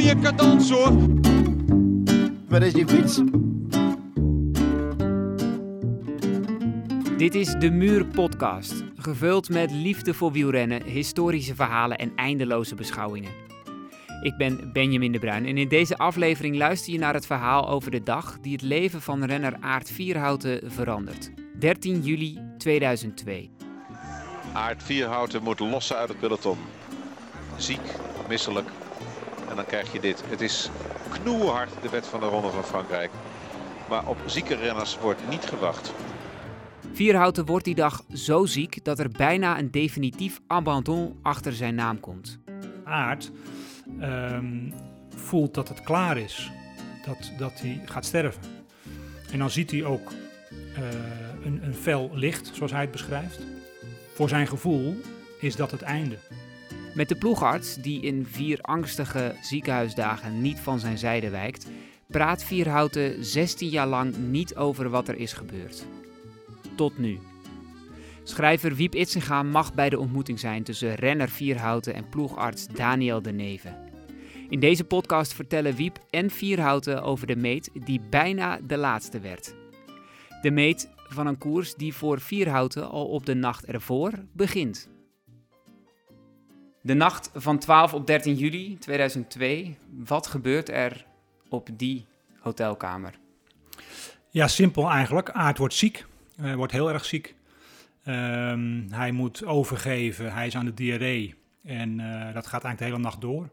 mooie 0.00 0.18
cadans 0.18 0.70
hoor. 0.70 0.92
Waar 2.48 2.62
is 2.62 2.72
die 2.72 2.88
fiets? 2.88 3.20
Dit 7.16 7.34
is 7.34 7.54
de 7.58 7.70
Muur 7.70 8.06
Podcast, 8.06 8.84
gevuld 8.96 9.48
met 9.48 9.70
liefde 9.70 10.14
voor 10.14 10.32
wielrennen, 10.32 10.82
historische 10.82 11.54
verhalen 11.54 11.98
en 11.98 12.12
eindeloze 12.16 12.74
beschouwingen. 12.74 13.30
Ik 14.22 14.36
ben 14.36 14.72
Benjamin 14.72 15.12
de 15.12 15.18
Bruin 15.18 15.46
en 15.46 15.58
in 15.58 15.68
deze 15.68 15.98
aflevering 15.98 16.56
luister 16.56 16.92
je 16.92 16.98
naar 16.98 17.14
het 17.14 17.26
verhaal 17.26 17.68
over 17.68 17.90
de 17.90 18.02
dag 18.02 18.38
die 18.40 18.52
het 18.52 18.62
leven 18.62 19.02
van 19.02 19.24
renner 19.24 19.56
Aard 19.60 19.90
Vierhouten 19.90 20.70
verandert. 20.70 21.30
13 21.58 22.00
juli 22.00 22.38
2002. 22.58 23.50
Aard 24.52 24.82
Vierhouten 24.82 25.42
moet 25.42 25.60
lossen 25.60 25.96
uit 25.96 26.08
het 26.08 26.18
peloton. 26.18 26.58
Ziek, 27.56 27.80
misselijk. 28.28 28.68
En 29.50 29.56
dan 29.56 29.64
krijg 29.64 29.92
je 29.92 30.00
dit. 30.00 30.22
Het 30.26 30.40
is 30.40 30.70
knoerhard 31.08 31.70
de 31.82 31.88
wet 31.88 32.06
van 32.06 32.20
de 32.20 32.26
Ronde 32.26 32.50
van 32.50 32.64
Frankrijk. 32.64 33.10
Maar 33.88 34.08
op 34.08 34.16
zieke 34.26 34.54
renners 34.54 34.98
wordt 34.98 35.28
niet 35.28 35.44
gewacht. 35.44 35.92
Vierhouten 36.92 37.46
wordt 37.46 37.64
die 37.64 37.74
dag 37.74 38.02
zo 38.12 38.46
ziek 38.46 38.84
dat 38.84 38.98
er 38.98 39.08
bijna 39.08 39.58
een 39.58 39.70
definitief 39.70 40.40
abandon 40.46 41.18
achter 41.22 41.52
zijn 41.52 41.74
naam 41.74 42.00
komt. 42.00 42.38
Aard 42.84 43.30
ehm, 44.00 44.70
voelt 45.08 45.54
dat 45.54 45.68
het 45.68 45.82
klaar 45.82 46.18
is. 46.18 46.50
Dat, 47.06 47.32
dat 47.38 47.60
hij 47.60 47.80
gaat 47.84 48.04
sterven. 48.04 48.42
En 49.32 49.38
dan 49.38 49.50
ziet 49.50 49.70
hij 49.70 49.84
ook 49.84 50.10
uh, 50.10 50.84
een, 51.44 51.60
een 51.64 51.74
fel 51.74 52.10
licht, 52.12 52.50
zoals 52.54 52.72
hij 52.72 52.80
het 52.80 52.90
beschrijft. 52.90 53.40
Voor 54.14 54.28
zijn 54.28 54.46
gevoel 54.46 54.96
is 55.40 55.56
dat 55.56 55.70
het 55.70 55.82
einde. 55.82 56.16
Met 56.94 57.08
de 57.08 57.16
ploegarts, 57.16 57.74
die 57.74 58.02
in 58.02 58.26
vier 58.26 58.58
angstige 58.60 59.34
ziekenhuisdagen 59.40 60.40
niet 60.40 60.58
van 60.58 60.78
zijn 60.78 60.98
zijde 60.98 61.30
wijkt, 61.30 61.66
praat 62.06 62.44
Vierhouten 62.44 63.24
16 63.24 63.68
jaar 63.68 63.86
lang 63.86 64.16
niet 64.16 64.56
over 64.56 64.90
wat 64.90 65.08
er 65.08 65.16
is 65.16 65.32
gebeurd. 65.32 65.86
Tot 66.74 66.98
nu. 66.98 67.18
Schrijver 68.22 68.74
Wiep 68.74 68.94
Itzinga 68.94 69.42
mag 69.42 69.74
bij 69.74 69.88
de 69.88 69.98
ontmoeting 69.98 70.38
zijn 70.38 70.62
tussen 70.62 70.94
renner 70.94 71.28
Vierhouten 71.28 71.94
en 71.94 72.08
ploegarts 72.08 72.66
Daniel 72.66 73.22
de 73.22 73.32
Neve. 73.32 73.74
In 74.48 74.60
deze 74.60 74.84
podcast 74.84 75.32
vertellen 75.32 75.76
Wiep 75.76 75.98
en 76.10 76.30
Vierhouten 76.30 77.02
over 77.02 77.26
de 77.26 77.36
meet 77.36 77.70
die 77.84 78.00
bijna 78.10 78.58
de 78.66 78.76
laatste 78.76 79.20
werd. 79.20 79.54
De 80.42 80.50
meet 80.50 80.88
van 81.08 81.26
een 81.26 81.38
koers 81.38 81.74
die 81.74 81.94
voor 81.94 82.20
Vierhouten 82.20 82.90
al 82.90 83.06
op 83.06 83.26
de 83.26 83.34
nacht 83.34 83.64
ervoor 83.64 84.12
begint. 84.32 84.88
De 86.82 86.94
nacht 86.94 87.30
van 87.34 87.58
12 87.58 87.94
op 87.94 88.06
13 88.06 88.34
juli 88.34 88.78
2002. 88.78 89.76
Wat 90.04 90.26
gebeurt 90.26 90.68
er 90.68 91.04
op 91.48 91.68
die 91.72 92.06
hotelkamer? 92.38 93.14
Ja, 94.30 94.48
simpel 94.48 94.90
eigenlijk. 94.90 95.30
Aard 95.30 95.58
wordt 95.58 95.74
ziek. 95.74 96.06
Hij 96.36 96.56
wordt 96.56 96.72
heel 96.72 96.92
erg 96.92 97.04
ziek. 97.04 97.34
Um, 98.04 98.86
hij 98.90 99.12
moet 99.12 99.44
overgeven. 99.44 100.32
Hij 100.32 100.46
is 100.46 100.56
aan 100.56 100.64
de 100.64 100.74
diarree. 100.74 101.34
En 101.62 101.98
uh, 101.98 102.34
dat 102.34 102.46
gaat 102.46 102.64
eigenlijk 102.64 102.78
de 102.78 102.84
hele 102.84 102.98
nacht 102.98 103.20
door. 103.20 103.48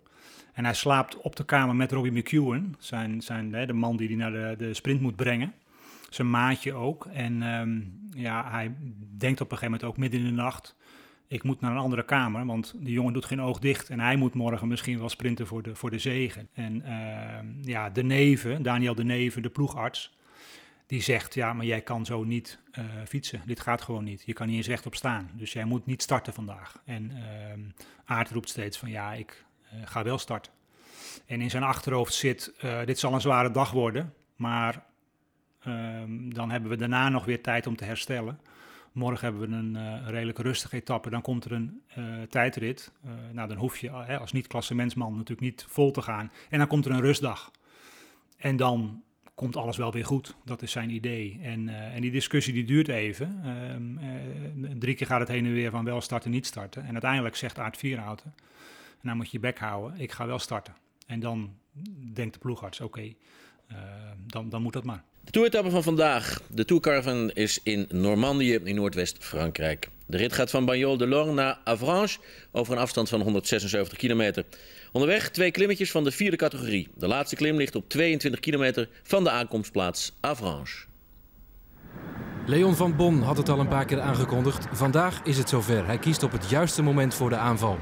En 0.54 0.64
hij 0.64 0.74
slaapt 0.74 1.18
op 1.18 1.36
de 1.36 1.46
kamer 1.46 1.76
met 1.76 1.92
Robbie 1.92 2.12
McEwen, 2.12 2.76
zijn, 2.80 3.22
zijn, 3.22 3.52
de 3.52 3.74
man 3.74 3.98
die 3.98 4.08
hij 4.08 4.16
naar 4.16 4.32
de, 4.32 4.56
de 4.58 4.74
sprint 4.74 5.02
moet 5.02 5.16
brengen. 5.16 5.54
Zijn 6.10 6.30
maatje 6.30 6.74
ook. 6.74 7.06
En 7.06 7.42
um, 7.42 8.00
ja, 8.16 8.50
hij 8.50 8.76
denkt 9.18 9.42
op 9.42 9.52
een 9.52 9.58
gegeven 9.58 9.72
moment 9.72 9.84
ook 9.84 9.98
midden 9.98 10.20
in 10.20 10.26
de 10.26 10.42
nacht 10.42 10.77
ik 11.28 11.44
moet 11.44 11.62
naar 11.62 11.72
een 11.72 11.78
andere 11.78 12.06
kamer, 12.06 12.46
want 12.46 12.74
die 12.78 12.94
jongen 12.94 13.14
doet 13.14 13.26
geen 13.26 13.42
oog 13.42 13.60
dicht. 13.60 13.90
En 13.90 14.00
hij 14.00 14.16
moet 14.16 14.34
morgen 14.34 14.68
misschien 14.68 15.00
wel 15.00 15.10
sprinten 15.10 15.48
voor 15.48 15.64
de, 15.64 15.76
voor 15.76 15.90
de 15.90 16.00
zegen. 16.00 16.50
En 16.54 16.76
uh, 16.76 17.66
ja, 17.66 17.90
de 17.90 18.04
neven, 18.04 18.64
Daniel 18.64 18.96
de 18.96 19.04
Neven, 19.04 19.42
de 19.42 19.50
ploegarts, 19.50 20.18
die 20.86 21.02
zegt, 21.02 21.34
ja, 21.34 21.54
maar 21.54 21.66
jij 21.66 21.82
kan 21.82 22.06
zo 22.06 22.24
niet 22.24 22.60
uh, 22.80 22.86
fietsen. 23.08 23.42
Dit 23.46 23.60
gaat 23.60 23.82
gewoon 23.82 24.04
niet. 24.04 24.24
Je 24.26 24.34
kan 24.34 24.48
niet 24.48 24.56
eens 24.56 24.68
rechtop 24.68 24.96
staan. 24.96 25.30
Dus 25.34 25.54
jij 25.54 25.66
moet 25.66 25.86
niet 25.86 26.02
starten 26.02 26.34
vandaag. 26.34 26.82
En 26.86 27.12
uh, 27.12 27.20
Aard 28.06 28.30
roept 28.30 28.50
steeds 28.50 28.78
van, 28.78 28.90
ja, 28.90 29.14
ik 29.14 29.46
uh, 29.74 29.80
ga 29.86 30.04
wel 30.04 30.18
starten. 30.18 30.52
En 31.26 31.42
in 31.42 31.50
zijn 31.50 31.64
achterhoofd 31.64 32.14
zit, 32.14 32.54
dit 32.86 33.00
zal 33.00 33.14
een 33.14 33.22
zware 33.22 33.52
dag 33.52 33.72
worden, 33.72 34.14
maar 34.36 34.84
ehm, 35.60 36.30
dan 36.30 36.52
hebben 36.52 36.70
we 36.70 36.76
daarna 36.76 37.10
nog 37.10 37.26
weer 37.26 37.42
tijd 37.42 37.68
om 37.68 37.76
te 37.76 37.84
herstellen. 37.84 38.40
Morgen 38.98 39.24
hebben 39.24 39.50
we 39.50 39.56
een 39.56 39.76
uh, 39.76 40.10
redelijk 40.10 40.38
rustige 40.38 40.76
etappe. 40.76 41.10
Dan 41.10 41.22
komt 41.22 41.46
er 41.46 41.52
een 41.52 41.82
uh, 41.98 42.22
tijdrit. 42.30 42.92
Uh, 43.06 43.12
nou, 43.32 43.48
dan 43.48 43.58
hoef 43.58 43.78
je 43.78 43.92
als 43.92 44.32
niet-klassementsman 44.32 45.12
natuurlijk 45.12 45.42
niet 45.42 45.66
vol 45.70 45.92
te 45.92 46.02
gaan. 46.02 46.32
En 46.50 46.58
dan 46.58 46.68
komt 46.68 46.86
er 46.86 46.92
een 46.92 47.02
rustdag. 47.02 47.52
En 48.38 48.56
dan 48.56 49.04
komt 49.36 49.56
alles 49.56 49.78
wel 49.78 49.92
weer 49.92 50.06
goed. 50.06 50.36
Dat 50.46 50.62
is 50.62 50.72
zijn 50.72 50.90
idee. 50.90 51.40
En, 51.42 51.70
en 51.70 52.02
die 52.02 52.12
discussie 52.12 52.54
die 52.54 52.64
duurt 52.64 52.88
even. 52.88 53.40
Ehm, 53.44 54.80
drie 54.80 54.96
keer 54.96 55.08
gaat 55.08 55.20
het 55.20 55.28
heen 55.28 55.46
en 55.46 55.54
weer 55.54 55.72
van 55.72 55.86
wel 55.86 56.02
starten, 56.02 56.32
niet 56.32 56.46
starten. 56.46 56.86
En 56.86 56.92
uiteindelijk 56.92 57.36
zegt 57.36 57.60
Aard 57.60 57.78
Vierhouten, 57.78 58.34
nou 59.02 59.18
moet 59.18 59.26
je 59.26 59.32
je 59.32 59.40
bek 59.40 59.60
houden, 59.60 60.00
ik 60.00 60.12
ga 60.12 60.26
wel 60.26 60.40
starten. 60.40 60.76
En 61.08 61.20
dan 61.20 61.54
denkt 62.14 62.34
de 62.34 62.40
ploegarts, 62.40 62.82
oké, 62.82 63.14
dan, 64.28 64.50
dan 64.50 64.62
moet 64.62 64.74
dat 64.74 64.84
maar. 64.84 65.04
De 65.28 65.34
toeretappe 65.34 65.70
van 65.70 65.84
vandaag. 65.84 66.42
De 66.48 66.66
Tourcaravan 66.66 67.32
is 67.34 67.60
in 67.64 67.86
Normandië 67.92 68.60
in 68.64 68.76
Noordwest-Frankrijk. 68.76 69.90
De 70.06 70.18
rit 70.18 70.34
gaat 70.34 70.50
van 70.50 70.66
Bagnols 70.66 70.98
de 70.98 71.08
Lorne 71.08 71.34
naar 71.34 71.58
Avranches 71.64 72.20
over 72.52 72.74
een 72.74 72.80
afstand 72.80 73.10
van 73.10 73.22
176 73.22 73.98
kilometer. 73.98 74.46
Onderweg 74.92 75.30
twee 75.30 75.52
klimmetjes 75.52 75.92
van 75.92 76.04
de 76.04 76.12
vierde 76.12 76.38
categorie. 76.38 76.88
De 76.96 77.08
laatste 77.08 77.36
klim 77.36 77.58
ligt 77.58 77.76
op 77.76 77.90
22 77.90 78.40
kilometer 78.40 78.90
van 79.04 79.24
de 79.24 79.30
aankomstplaats 79.30 80.12
Avranches. 80.20 80.86
Leon 82.46 82.76
van 82.76 82.96
Bon 82.96 83.22
had 83.22 83.38
het 83.38 83.50
al 83.50 83.60
een 83.60 83.68
paar 83.68 83.86
keer 83.86 84.02
aangekondigd. 84.02 84.66
Vandaag 84.72 85.22
is 85.24 85.38
het 85.38 85.50
zover. 85.50 85.86
Hij 85.86 85.98
kiest 85.98 86.24
op 86.24 86.32
het 86.32 86.50
juiste 86.50 86.82
moment 86.82 87.14
voor 87.14 87.30
de 87.30 87.38
aanval. 87.38 87.78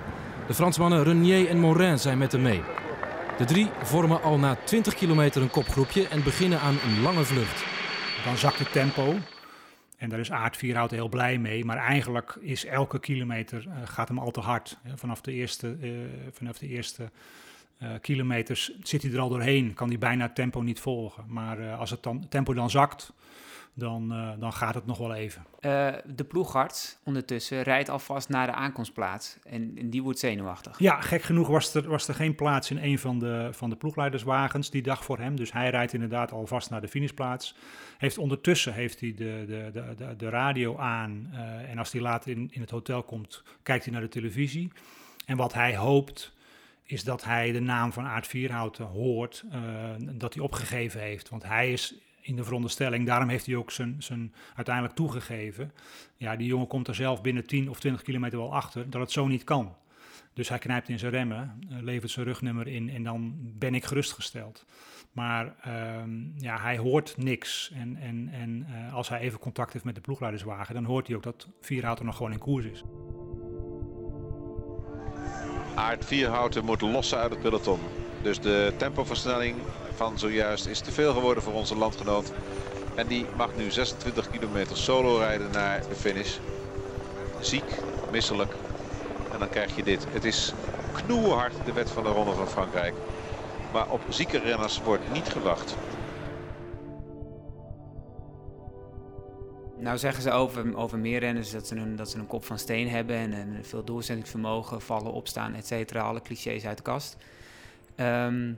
De 0.47 0.53
Fransmannen 0.53 1.03
Renier 1.03 1.47
en 1.47 1.59
Morin 1.59 2.00
zijn 2.00 2.17
met 2.17 2.31
hem 2.31 2.41
mee. 2.41 2.62
De 3.38 3.46
drie 3.46 3.69
vormen 3.84 4.22
al 4.22 4.38
na 4.38 4.56
20 4.56 4.94
kilometer 4.96 5.41
een 5.41 5.50
kopgroepje 5.50 6.07
en 6.07 6.23
beginnen 6.23 6.59
aan 6.59 6.78
een 6.84 7.01
lange 7.01 7.23
vlucht. 7.23 7.63
Dan 8.25 8.38
zakt 8.38 8.59
het 8.59 8.72
tempo. 8.72 9.16
En 9.97 10.09
daar 10.09 10.19
is 10.19 10.31
Aard 10.31 10.57
Vierhout 10.57 10.91
heel 10.91 11.09
blij 11.09 11.38
mee. 11.38 11.66
Maar 11.66 11.78
eigenlijk 11.78 12.38
is 12.40 12.66
elke 12.66 13.00
kilometer 13.00 13.66
uh, 13.68 13.74
gaat 13.84 14.07
hem 14.07 14.19
al 14.19 14.31
te 14.31 14.40
hard. 14.40 14.78
Vanaf 14.95 15.22
de 15.22 15.31
eerste, 15.31 15.78
uh, 15.81 15.91
vanaf 16.31 16.57
de 16.57 16.68
eerste 16.68 17.09
uh, 17.84 17.90
kilometers 18.01 18.72
zit 18.84 19.01
hij 19.01 19.12
er 19.12 19.19
al 19.19 19.29
doorheen. 19.29 19.74
Kan 19.74 19.88
hij 19.88 19.97
bijna 19.97 20.24
het 20.24 20.35
tempo 20.35 20.62
niet 20.62 20.79
volgen. 20.79 21.24
Maar 21.28 21.74
als 21.74 21.90
het 21.90 22.03
dan, 22.03 22.25
tempo 22.29 22.53
dan 22.53 22.69
zakt, 22.69 23.13
dan, 23.78 24.13
uh, 24.13 24.31
dan 24.40 24.53
gaat 24.53 24.75
het 24.75 24.86
nog 24.86 24.97
wel 24.97 25.13
even. 25.13 25.46
Uh, 25.62 25.94
de 26.06 26.24
ploegarts 26.24 26.97
ondertussen 27.03 27.62
rijdt 27.62 27.90
alvast 27.90 28.30
naar 28.30 28.47
de 28.47 28.53
aankomstplaats 28.53 29.38
en, 29.44 29.78
en, 29.78 29.90
die 29.90 30.03
wordt 30.03 30.19
zenuwachtig. 30.19 30.80
Ja, 30.80 31.02
gek 31.02 31.22
genoeg 31.22 31.47
was 31.47 31.74
er, 31.74 31.90
was 31.90 32.08
er 32.08 32.13
geen 32.13 32.36
plaats 32.36 32.72
in 32.72 32.78
een 32.78 33.00
van 33.00 33.19
de, 33.19 33.50
van 33.52 33.69
de 33.69 33.75
ploegleiderswagens 33.75 34.69
die 34.69 34.81
dag 34.81 35.03
voor 35.03 35.19
hem. 35.19 35.36
Dus 35.36 35.52
hij 35.52 35.69
rijdt 35.69 35.94
inderdaad 35.94 36.31
alvast 36.31 36.69
naar 36.69 36.81
de 36.81 36.88
finishplaats. 36.88 37.56
Heeft 37.97 38.18
ondertussen 38.18 38.74
heeft 38.74 39.00
hij 39.00 39.13
de, 39.13 39.44
de, 39.47 39.69
de, 39.74 39.94
de, 39.97 40.16
de 40.16 40.30
radio 40.30 40.78
aan 40.78 41.30
uh, 41.34 41.69
en 41.69 41.78
als 41.78 41.92
hij 41.92 42.02
later 42.02 42.31
in, 42.31 42.50
in 42.52 42.62
het 42.62 42.69
hotel 42.69 43.03
komt, 43.03 43.44
kijkt 43.63 43.84
hij 43.84 43.94
naar 43.94 44.02
de 44.02 44.07
televisie. 44.07 44.72
En 45.25 45.38
wat 45.38 45.53
hij 45.53 45.75
hoopt 45.75 46.34
is 46.84 47.03
dat 47.03 47.24
hij 47.24 47.52
de 47.52 47.59
naam 47.59 47.94
van 47.94 48.06
Aard 48.06 48.28
Vierhouten 48.28 48.86
hoort, 48.86 49.44
dat 50.00 50.34
hij 50.34 50.44
opgegeven 50.44 51.02
heeft. 51.02 51.30
Want 51.30 51.44
hij 51.44 51.72
is 51.72 51.96
in 52.25 52.36
de 52.36 52.44
veronderstelling. 52.44 53.06
Daarom 53.06 53.30
heeft 53.30 53.46
hij 53.46 53.56
ook 53.56 53.72
zijn, 53.72 53.96
zijn 54.00 54.34
uiteindelijk 54.56 54.96
toegegeven. 54.96 55.72
Ja, 56.18 56.36
die 56.36 56.47
jongen 56.47 56.68
komt 56.68 56.88
er 56.88 56.96
zelf 56.96 57.22
binnen 57.22 57.47
10 57.47 57.69
of 57.69 57.80
20 57.80 58.02
kilometer 58.02 58.38
wel 58.38 58.53
achter 58.53 58.90
dat 58.90 59.02
het 59.02 59.12
zo 59.12 59.28
niet 59.28 59.44
kan. 59.44 59.75
Dus 60.34 60.50
hij 60.50 60.58
knijpt 60.58 60.90
in 60.90 61.00
zijn 61.00 61.12
remmen, 61.12 61.60
uh, 61.69 61.81
levert 61.81 62.12
zijn 62.12 62.25
rugnummer 62.25 62.68
in 62.68 62.89
en 62.89 63.04
dan 63.04 63.36
ben 63.38 63.75
ik 63.75 63.86
gerustgesteld. 63.86 64.66
Maar 65.12 65.56
um, 66.01 66.33
ja, 66.38 66.60
hij 66.60 66.77
hoort 66.77 67.18
niks. 67.18 67.72
En, 67.74 67.98
en, 67.98 68.30
en 68.31 68.68
uh, 68.69 68.94
als 68.94 69.10
hij 69.10 69.19
even 69.19 69.39
contact 69.39 69.74
heeft 69.74 69.86
met 69.86 69.95
de 69.95 70.01
ploegleiderswagen, 70.01 70.74
dan 70.74 70.83
hoort 70.83 71.07
hij 71.07 71.16
ook 71.16 71.24
dat 71.24 71.48
Vierhouten 71.62 72.06
nog 72.06 72.16
gewoon 72.16 72.31
in 72.31 72.39
koers 72.39 72.66
is. 72.66 72.83
Aard 75.75 76.06
Vierhouten 76.06 76.66
moet 76.66 76.81
lossen 76.81 77.18
uit 77.18 77.31
het 77.31 77.42
peloton. 77.42 77.80
Dus 78.21 78.39
de 78.39 78.74
tempoversnelling 78.78 79.56
van 79.95 80.19
zojuist 80.19 80.65
is 80.65 80.80
te 80.80 80.92
veel 80.92 81.13
geworden 81.13 81.44
voor 81.44 81.53
onze 81.53 81.75
landgenoot. 81.75 82.31
En 82.95 83.07
die 83.07 83.25
mag 83.38 83.56
nu 83.56 83.71
26 83.71 84.30
kilometer 84.30 84.77
solo 84.77 85.18
rijden 85.18 85.51
naar 85.51 85.81
de 85.89 85.95
finish. 85.95 86.38
Ziek, 87.39 87.80
misselijk. 88.12 88.53
En 89.31 89.39
dan 89.39 89.50
krijg 89.50 89.75
je 89.75 89.83
dit. 89.83 90.06
Het 90.09 90.24
is 90.24 90.53
knoerhard 90.94 91.53
de 91.65 91.74
wet 91.74 91.92
van 91.92 92.03
de 92.03 92.09
Ronde 92.09 92.33
van 92.33 92.47
Frankrijk. 92.47 92.94
Maar 93.74 93.89
op 93.89 94.01
zieke 94.09 94.39
renners 94.39 94.81
wordt 94.81 95.12
niet 95.13 95.27
gewacht. 95.27 95.75
Nou 99.77 99.97
zeggen 99.97 100.24
ze 100.24 100.31
over, 100.31 100.77
over 100.77 100.97
meer 100.97 101.19
renners 101.19 101.51
dat 101.51 101.68
ze, 101.68 101.75
een, 101.75 101.95
dat 101.95 102.09
ze 102.09 102.18
een 102.18 102.27
kop 102.27 102.45
van 102.45 102.59
steen 102.59 102.89
hebben 102.89 103.15
en, 103.15 103.59
veel 103.62 103.83
doorzettingsvermogen, 103.83 104.81
vallen, 104.81 105.12
opstaan, 105.12 105.53
et 105.53 105.68
cetera. 105.68 106.01
Alle 106.01 106.21
clichés 106.21 106.65
uit 106.65 106.77
de 106.77 106.83
kast. 106.83 107.18
Ehm, 107.95 108.53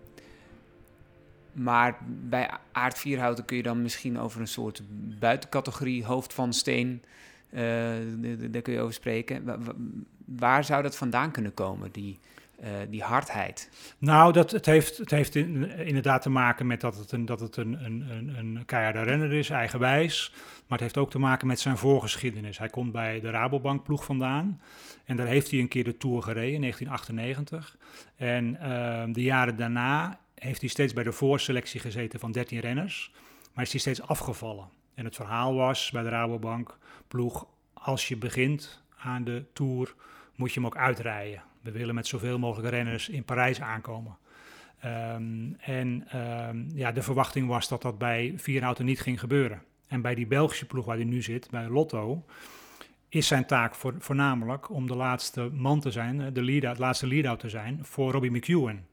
maar 1.57 1.97
bij 2.07 2.49
Aard 2.71 2.99
Vierhouten 2.99 3.45
kun 3.45 3.57
je 3.57 3.63
dan 3.63 3.81
misschien 3.81 4.19
over 4.19 4.41
een 4.41 4.47
soort 4.47 4.81
buitencategorie 5.19 6.05
hoofd 6.05 6.33
van 6.33 6.53
steen... 6.53 7.03
eh, 7.49 7.61
daar 8.49 8.61
kun 8.61 8.73
je 8.73 8.79
over 8.79 8.93
spreken. 8.93 9.43
Wa- 9.45 9.57
wa- 9.59 9.73
waar 10.25 10.63
zou 10.63 10.83
dat 10.83 10.97
vandaan 10.97 11.31
kunnen 11.31 11.53
komen, 11.53 11.91
die, 11.91 12.19
eh, 12.59 12.69
die 12.89 13.03
hardheid? 13.03 13.69
Nou, 13.97 14.33
dat, 14.33 14.51
het 14.51 14.65
heeft, 14.65 14.97
het 14.97 15.11
heeft 15.11 15.35
in- 15.35 15.69
inderdaad 15.77 16.21
te 16.21 16.29
maken 16.29 16.67
met 16.67 16.81
dat 16.81 16.97
het, 16.97 17.11
een, 17.11 17.25
dat 17.25 17.39
het 17.39 17.57
een, 17.57 17.85
een, 17.85 18.05
een, 18.09 18.35
een 18.37 18.65
keiharde 18.65 19.01
renner 19.03 19.33
is, 19.33 19.49
eigenwijs. 19.49 20.31
Maar 20.33 20.77
het 20.77 20.79
heeft 20.81 20.97
ook 20.97 21.11
te 21.11 21.19
maken 21.19 21.47
met 21.47 21.59
zijn 21.59 21.77
voorgeschiedenis. 21.77 22.57
Hij 22.57 22.69
komt 22.69 22.91
bij 22.91 23.19
de 23.19 23.29
Rabobank 23.29 23.83
ploeg 23.83 24.05
vandaan. 24.05 24.61
En 25.05 25.15
daar 25.15 25.27
heeft 25.27 25.51
hij 25.51 25.59
een 25.59 25.67
keer 25.67 25.83
de 25.83 25.97
Tour 25.97 26.21
gereden 26.21 26.53
in 26.53 26.61
1998. 26.61 27.77
En 28.15 28.59
ehm, 28.61 29.11
de 29.11 29.21
jaren 29.21 29.55
daarna 29.55 30.19
heeft 30.39 30.61
hij 30.61 30.69
steeds 30.69 30.93
bij 30.93 31.03
de 31.03 31.11
voorselectie 31.11 31.79
gezeten 31.79 32.19
van 32.19 32.31
13 32.31 32.59
renners. 32.59 33.11
Maar 33.53 33.63
is 33.63 33.71
hij 33.71 33.79
steeds 33.79 34.01
afgevallen. 34.01 34.69
En 34.93 35.05
het 35.05 35.15
verhaal 35.15 35.55
was 35.55 35.91
bij 35.91 36.03
de 36.03 36.09
Rabobank 36.09 36.77
ploeg, 37.07 37.47
als 37.73 38.07
je 38.07 38.17
begint 38.17 38.83
aan 38.97 39.23
de 39.23 39.45
Tour, 39.53 39.95
moet 40.35 40.53
je 40.53 40.59
hem 40.59 40.65
ook 40.65 40.77
uitrijden. 40.77 41.43
We 41.61 41.71
willen 41.71 41.95
met 41.95 42.07
zoveel 42.07 42.39
mogelijk 42.39 42.69
renners 42.69 43.09
in 43.09 43.23
Parijs 43.23 43.61
aankomen. 43.61 44.17
Ehm, 44.79 45.53
en 45.59 46.07
ehm, 46.09 46.63
ja, 46.73 46.91
de 46.91 47.01
verwachting 47.01 47.47
was 47.47 47.67
dat 47.67 47.81
dat 47.81 47.97
bij 47.97 48.33
Vierhouten 48.37 48.85
niet 48.85 49.01
ging 49.01 49.19
gebeuren. 49.19 49.61
En 49.87 50.01
bij 50.01 50.15
die 50.15 50.27
Belgische 50.27 50.65
ploeg 50.65 50.85
waar 50.85 50.95
hij 50.95 51.05
nu 51.05 51.21
zit, 51.21 51.49
bij 51.49 51.67
Lotto, 51.67 52.25
is 53.09 53.27
zijn 53.27 53.45
taak 53.45 53.75
voor, 53.75 53.95
voornamelijk 53.99 54.69
om 54.69 54.87
de 54.87 54.95
laatste 54.95 55.49
man 55.53 55.79
te 55.79 55.91
zijn, 55.91 56.21
eh, 56.21 56.27
de 56.33 56.43
lead 56.43 56.63
het 56.63 56.77
laatste 56.77 57.07
lead-out 57.07 57.39
te 57.39 57.49
zijn 57.49 57.79
voor 57.85 58.11
Robbie 58.11 58.31
McEwen. 58.31 58.86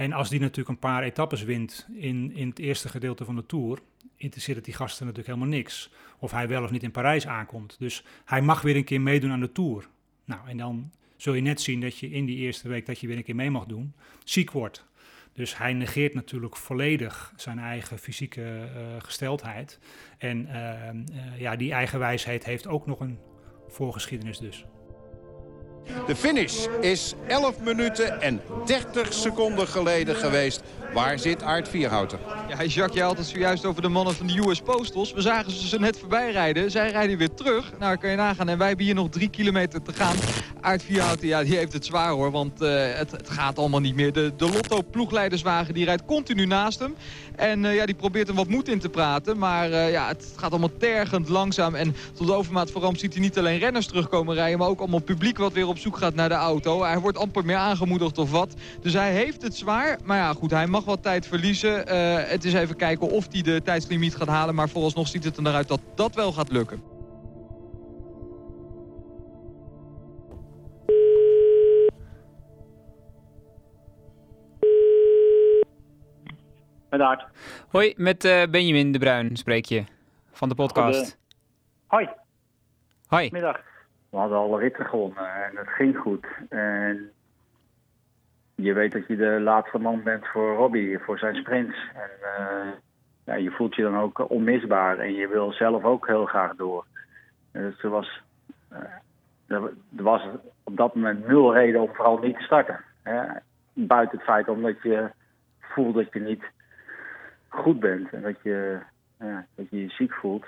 En 0.00 0.12
als 0.12 0.28
die 0.28 0.40
natuurlijk 0.40 0.68
een 0.68 0.78
paar 0.78 1.02
etappes 1.02 1.42
wint 1.42 1.86
in, 1.92 2.32
in 2.34 2.48
het 2.48 2.58
eerste 2.58 2.88
gedeelte 2.88 3.24
van 3.24 3.36
de 3.36 3.46
Tour, 3.46 3.78
interesseert 4.16 4.64
die 4.64 4.74
gasten 4.74 5.06
natuurlijk 5.06 5.34
helemaal 5.34 5.56
niks. 5.58 5.90
Of 6.18 6.30
hij 6.30 6.48
wel 6.48 6.62
of 6.62 6.70
niet 6.70 6.82
in 6.82 6.90
Parijs 6.90 7.26
aankomt. 7.26 7.76
Dus 7.78 8.04
hij 8.24 8.42
mag 8.42 8.62
weer 8.62 8.76
een 8.76 8.84
keer 8.84 9.00
meedoen 9.00 9.30
aan 9.30 9.40
de 9.40 9.52
Tour. 9.52 9.88
Nou, 10.24 10.48
en 10.48 10.56
dan 10.56 10.92
zul 11.16 11.34
je 11.34 11.40
net 11.40 11.60
zien 11.60 11.80
dat 11.80 11.98
je 11.98 12.10
in 12.10 12.24
die 12.24 12.36
eerste 12.36 12.68
week 12.68 12.86
dat 12.86 12.98
je 13.00 13.06
weer 13.06 13.16
een 13.16 13.22
keer 13.22 13.34
mee 13.34 13.50
mag 13.50 13.64
doen, 13.64 13.94
ziek 14.24 14.50
wordt. 14.50 14.86
Dus 15.32 15.56
hij 15.56 15.72
negeert 15.72 16.14
natuurlijk 16.14 16.56
volledig 16.56 17.32
zijn 17.36 17.58
eigen 17.58 17.98
fysieke 17.98 18.42
eh, 18.42 18.82
gesteldheid. 18.98 19.78
En 20.18 20.46
eh, 20.46 20.88
eh, 20.88 20.94
ja, 21.38 21.56
die 21.56 21.72
eigenwijsheid 21.72 22.44
heeft 22.44 22.66
ook 22.66 22.86
nog 22.86 23.00
een 23.00 23.18
voorgeschiedenis 23.68 24.38
dus. 24.38 24.64
De 26.06 26.16
finish 26.16 26.66
is 26.80 27.14
11 27.26 27.54
minuten 27.60 28.20
en 28.20 28.40
30 28.66 29.12
seconden 29.12 29.68
geleden 29.68 30.16
geweest. 30.16 30.62
Waar 30.94 31.18
zit 31.18 31.42
Aard 31.42 31.68
Vierhouten? 31.68 32.18
Ja, 32.48 32.64
Jacques, 32.64 32.94
jij 32.94 33.04
had 33.04 33.18
het 33.18 33.26
zojuist 33.26 33.64
over 33.64 33.82
de 33.82 33.88
mannen 33.88 34.14
van 34.14 34.26
de 34.26 34.38
US 34.38 34.60
Postals. 34.60 35.12
We 35.12 35.20
zagen 35.20 35.52
ze 35.52 35.78
net 35.78 35.98
voorbij 35.98 36.32
rijden. 36.32 36.70
Zij 36.70 36.90
rijden 36.90 37.18
weer 37.18 37.34
terug. 37.34 37.72
Nou, 37.78 37.96
kan 37.96 38.10
je 38.10 38.16
nagaan. 38.16 38.48
En 38.48 38.58
wij 38.58 38.68
hebben 38.68 38.86
hier 38.86 38.94
nog 38.94 39.08
drie 39.08 39.30
kilometer 39.30 39.82
te 39.82 39.92
gaan. 39.92 40.16
Aard 40.60 40.82
Vierhouten, 40.82 41.28
ja, 41.28 41.42
die 41.42 41.56
heeft 41.56 41.72
het 41.72 41.84
zwaar 41.84 42.10
hoor. 42.10 42.30
Want 42.30 42.62
eh, 42.62 42.82
het, 42.92 43.10
het 43.10 43.30
gaat 43.30 43.58
allemaal 43.58 43.80
niet 43.80 43.94
meer. 43.94 44.12
De, 44.12 44.32
de 44.36 44.50
Lotto-ploegleiderswagen, 44.50 45.74
die 45.74 45.84
rijdt 45.84 46.04
continu 46.04 46.46
naast 46.46 46.78
hem. 46.78 46.94
En 47.36 47.64
eh, 47.64 47.74
ja, 47.74 47.86
die 47.86 47.94
probeert 47.94 48.26
hem 48.26 48.36
wat 48.36 48.48
moed 48.48 48.68
in 48.68 48.78
te 48.78 48.88
praten. 48.88 49.38
Maar 49.38 49.72
eh, 49.72 49.90
ja, 49.90 50.08
het 50.08 50.32
gaat 50.36 50.50
allemaal 50.50 50.76
tergend 50.78 51.28
langzaam. 51.28 51.74
En 51.74 51.96
tot 52.12 52.30
overmaat 52.30 52.70
van 52.70 52.82
ramp 52.82 52.96
ziet 52.96 53.12
hij 53.12 53.22
niet 53.22 53.38
alleen 53.38 53.58
renners 53.58 53.86
terugkomen 53.86 54.34
rijden... 54.34 54.58
maar 54.58 54.68
ook 54.68 54.80
allemaal 54.80 55.00
publiek 55.00 55.38
wat 55.38 55.52
weer 55.52 55.66
op 55.66 55.78
zoek 55.78 55.96
gaat 55.96 56.14
naar 56.14 56.28
de 56.28 56.34
auto. 56.34 56.82
Hij 56.82 56.98
wordt 56.98 57.18
amper 57.18 57.44
meer 57.44 57.56
aangemoedigd 57.56 58.18
of 58.18 58.30
wat. 58.30 58.54
Dus 58.82 58.92
hij 58.92 59.12
heeft 59.12 59.42
het 59.42 59.56
zwaar. 59.56 59.98
Maar 60.04 60.16
ja, 60.16 60.32
goed, 60.32 60.50
hij 60.50 60.66
mag 60.66 60.79
wat 60.84 61.02
tijd 61.02 61.26
verliezen. 61.26 61.86
Eh, 61.86 62.28
het 62.28 62.44
is 62.44 62.54
even 62.54 62.76
kijken 62.76 63.10
of 63.10 63.26
hij 63.32 63.42
de 63.42 63.62
tijdslimiet 63.62 64.16
gaat 64.16 64.28
halen. 64.28 64.54
Maar 64.54 64.68
vooralsnog 64.68 65.08
ziet 65.08 65.24
het 65.24 65.36
er 65.36 65.42
naar 65.42 65.54
uit 65.54 65.68
dat 65.68 65.80
dat 65.94 66.14
wel 66.14 66.32
gaat 66.32 66.50
lukken. 66.52 66.82
Met 76.90 77.00
Aard. 77.00 77.24
Hoi, 77.68 77.94
met 77.96 78.24
eh, 78.24 78.42
Benjamin 78.50 78.92
de 78.92 78.98
Bruin 78.98 79.36
spreek 79.36 79.64
je 79.64 79.84
van 80.32 80.48
de 80.48 80.54
podcast. 80.54 81.18
Hoi, 81.86 82.08
Hoi. 83.06 83.28
middag. 83.32 83.60
We 84.10 84.16
hadden 84.16 84.38
alle 84.38 84.58
ritten 84.58 84.86
gewonnen 84.86 85.44
en 85.44 85.56
het 85.56 85.68
ging 85.68 85.96
goed. 85.96 86.26
En 86.48 87.12
je 88.62 88.72
weet 88.72 88.92
dat 88.92 89.06
je 89.06 89.16
de 89.16 89.40
laatste 89.40 89.78
man 89.78 90.02
bent 90.02 90.26
voor 90.26 90.54
Robbie, 90.54 90.98
voor 90.98 91.18
zijn 91.18 91.34
sprints. 91.34 91.76
En 91.94 92.10
eh, 93.24 93.38
je 93.38 93.50
voelt 93.50 93.74
je 93.74 93.82
dan 93.82 93.98
ook 93.98 94.30
onmisbaar 94.30 94.98
en 94.98 95.14
je 95.14 95.28
wil 95.28 95.52
zelf 95.52 95.84
ook 95.84 96.06
heel 96.06 96.26
graag 96.26 96.54
door. 96.54 96.84
Dus 97.52 97.82
er 97.82 97.90
was, 97.90 98.22
eh, 98.68 98.80
er 99.96 100.02
was 100.02 100.22
op 100.64 100.76
dat 100.76 100.94
moment 100.94 101.26
nul 101.26 101.54
reden 101.54 101.80
om 101.80 101.94
vooral 101.94 102.18
niet 102.18 102.36
te 102.36 102.42
starten. 102.42 102.80
Hè? 103.02 103.22
Buiten 103.72 104.18
het 104.18 104.26
feit 104.26 104.48
omdat 104.48 104.82
je 104.82 105.10
voelt 105.60 105.94
dat 105.94 106.12
je 106.12 106.20
niet 106.20 106.44
goed 107.48 107.80
bent 107.80 108.12
en 108.12 108.22
dat 108.22 108.36
je 108.42 108.78
dat 109.54 109.66
je, 109.70 109.88
ziek 109.88 110.12
voelt. 110.12 110.46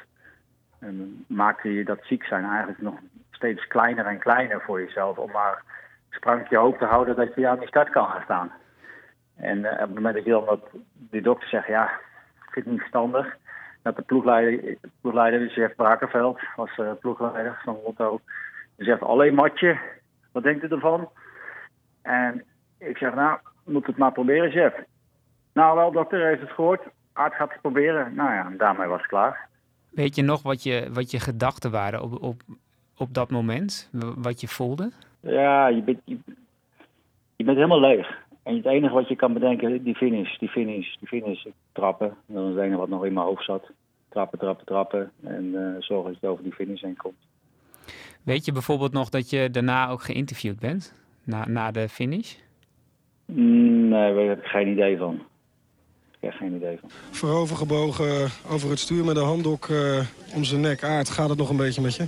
En 0.78 1.24
maakte 1.26 1.72
je 1.72 1.84
dat 1.84 1.98
ziek 2.02 2.24
zijn 2.24 2.44
eigenlijk 2.44 2.80
nog 2.80 2.94
steeds 3.30 3.66
kleiner 3.66 4.06
en 4.06 4.18
kleiner 4.18 4.60
voor 4.60 4.80
jezelf. 4.80 5.18
Om 5.18 5.30
maar 5.30 5.62
sprankje 6.14 6.56
hoop 6.56 6.78
te 6.78 6.84
houden 6.84 7.16
dat 7.16 7.34
je 7.34 7.48
aan 7.48 7.58
die 7.58 7.68
start 7.68 7.90
kan 7.90 8.06
gaan 8.06 8.22
staan. 8.22 8.52
En 9.36 9.64
eh, 9.64 9.72
op 9.72 9.78
het 9.78 9.94
moment 9.94 10.14
dat 10.14 10.24
je 10.24 10.30
dan 10.30 10.44
dat 10.44 10.60
die 10.92 11.22
dokter 11.22 11.48
zegt, 11.48 11.66
ja, 11.66 11.84
ik 12.46 12.52
vind 12.52 12.64
het 12.64 12.66
niet 12.66 12.80
verstandig. 12.80 13.36
Dat 13.82 13.96
de 13.96 14.02
ploegleider, 14.02 14.76
ploegleider 15.00 15.40
die 15.40 15.50
zegt 15.50 15.76
Brakenveld, 15.76 16.40
was 16.56 16.78
eh, 16.78 16.90
ploegleider 17.00 17.60
van 17.64 17.78
Lotto. 17.84 18.20
Die 18.76 18.86
zegt, 18.86 19.02
alleen 19.02 19.34
matje, 19.34 19.78
wat 20.32 20.42
denkt 20.42 20.64
u 20.64 20.68
ervan? 20.68 21.08
En 22.02 22.44
ik 22.78 22.96
zeg, 22.96 23.14
nou, 23.14 23.38
moet 23.64 23.86
het 23.86 23.96
maar 23.96 24.12
proberen, 24.12 24.50
chef. 24.50 24.74
Nou 25.52 25.76
wel, 25.76 25.92
dokter, 25.92 26.26
heeft 26.26 26.40
het 26.40 26.50
gehoord. 26.50 26.82
Aard 27.12 27.34
gaat 27.34 27.52
het 27.52 27.60
proberen. 27.60 28.14
Nou 28.14 28.30
ja, 28.32 28.50
daarmee 28.56 28.88
was 28.88 29.00
het 29.00 29.08
klaar. 29.08 29.48
Weet 29.90 30.14
je 30.14 30.22
nog 30.22 30.42
wat 30.42 30.62
je, 30.62 30.88
wat 30.92 31.10
je 31.10 31.20
gedachten 31.20 31.70
waren 31.70 32.02
op, 32.02 32.22
op, 32.22 32.42
op 32.96 33.14
dat 33.14 33.30
moment? 33.30 33.90
Wat 34.16 34.40
je 34.40 34.48
voelde? 34.48 34.90
Ja, 35.22 35.66
je 35.68 35.82
bent, 35.82 36.00
je, 36.04 36.18
je 37.36 37.44
bent 37.44 37.56
helemaal 37.56 37.80
leeg. 37.80 38.20
En 38.42 38.56
het 38.56 38.66
enige 38.66 38.94
wat 38.94 39.08
je 39.08 39.16
kan 39.16 39.32
bedenken, 39.32 39.82
die 39.82 39.94
finish, 39.94 40.38
die 40.38 40.48
finish, 40.48 40.94
die 40.98 41.08
finish. 41.08 41.44
Trappen, 41.72 42.16
dat 42.26 42.48
is 42.48 42.54
het 42.54 42.64
enige 42.64 42.78
wat 42.78 42.88
nog 42.88 43.04
in 43.04 43.12
mijn 43.12 43.26
hoofd 43.26 43.44
zat. 43.44 43.70
Trappen, 44.08 44.38
trappen, 44.38 44.66
trappen. 44.66 45.10
En 45.22 45.54
eh, 45.54 45.82
zorgen 45.82 46.12
dat 46.12 46.20
je 46.20 46.26
over 46.26 46.42
die 46.42 46.52
finish 46.52 46.82
heen 46.82 46.96
komt. 46.96 47.14
Weet 48.22 48.44
je 48.44 48.52
bijvoorbeeld 48.52 48.92
nog 48.92 49.08
dat 49.08 49.30
je 49.30 49.50
daarna 49.50 49.88
ook 49.88 50.02
geïnterviewd 50.02 50.58
bent? 50.58 50.94
Na, 51.24 51.46
na 51.48 51.70
de 51.70 51.88
finish? 51.88 52.34
Mm, 53.26 53.72
Nee, 53.88 54.14
daar 54.14 54.24
heb 54.24 54.38
ik 54.38 54.44
geen 54.44 54.68
idee 54.68 54.96
van. 54.96 55.14
Ik 56.10 56.28
heb 56.28 56.32
geen 56.32 56.54
idee 56.54 56.78
van. 56.80 56.90
Voorovergebogen 57.10 58.30
over 58.50 58.70
het 58.70 58.78
stuur 58.78 59.04
met 59.04 59.16
een 59.16 59.24
handdoek 59.24 59.68
eh, 59.68 60.00
om 60.34 60.44
zijn 60.44 60.60
nek. 60.60 60.84
Aard, 60.84 61.10
gaat 61.10 61.28
het 61.28 61.38
nog 61.38 61.50
een 61.50 61.56
beetje 61.56 61.82
met 61.82 61.94
je? 61.94 62.06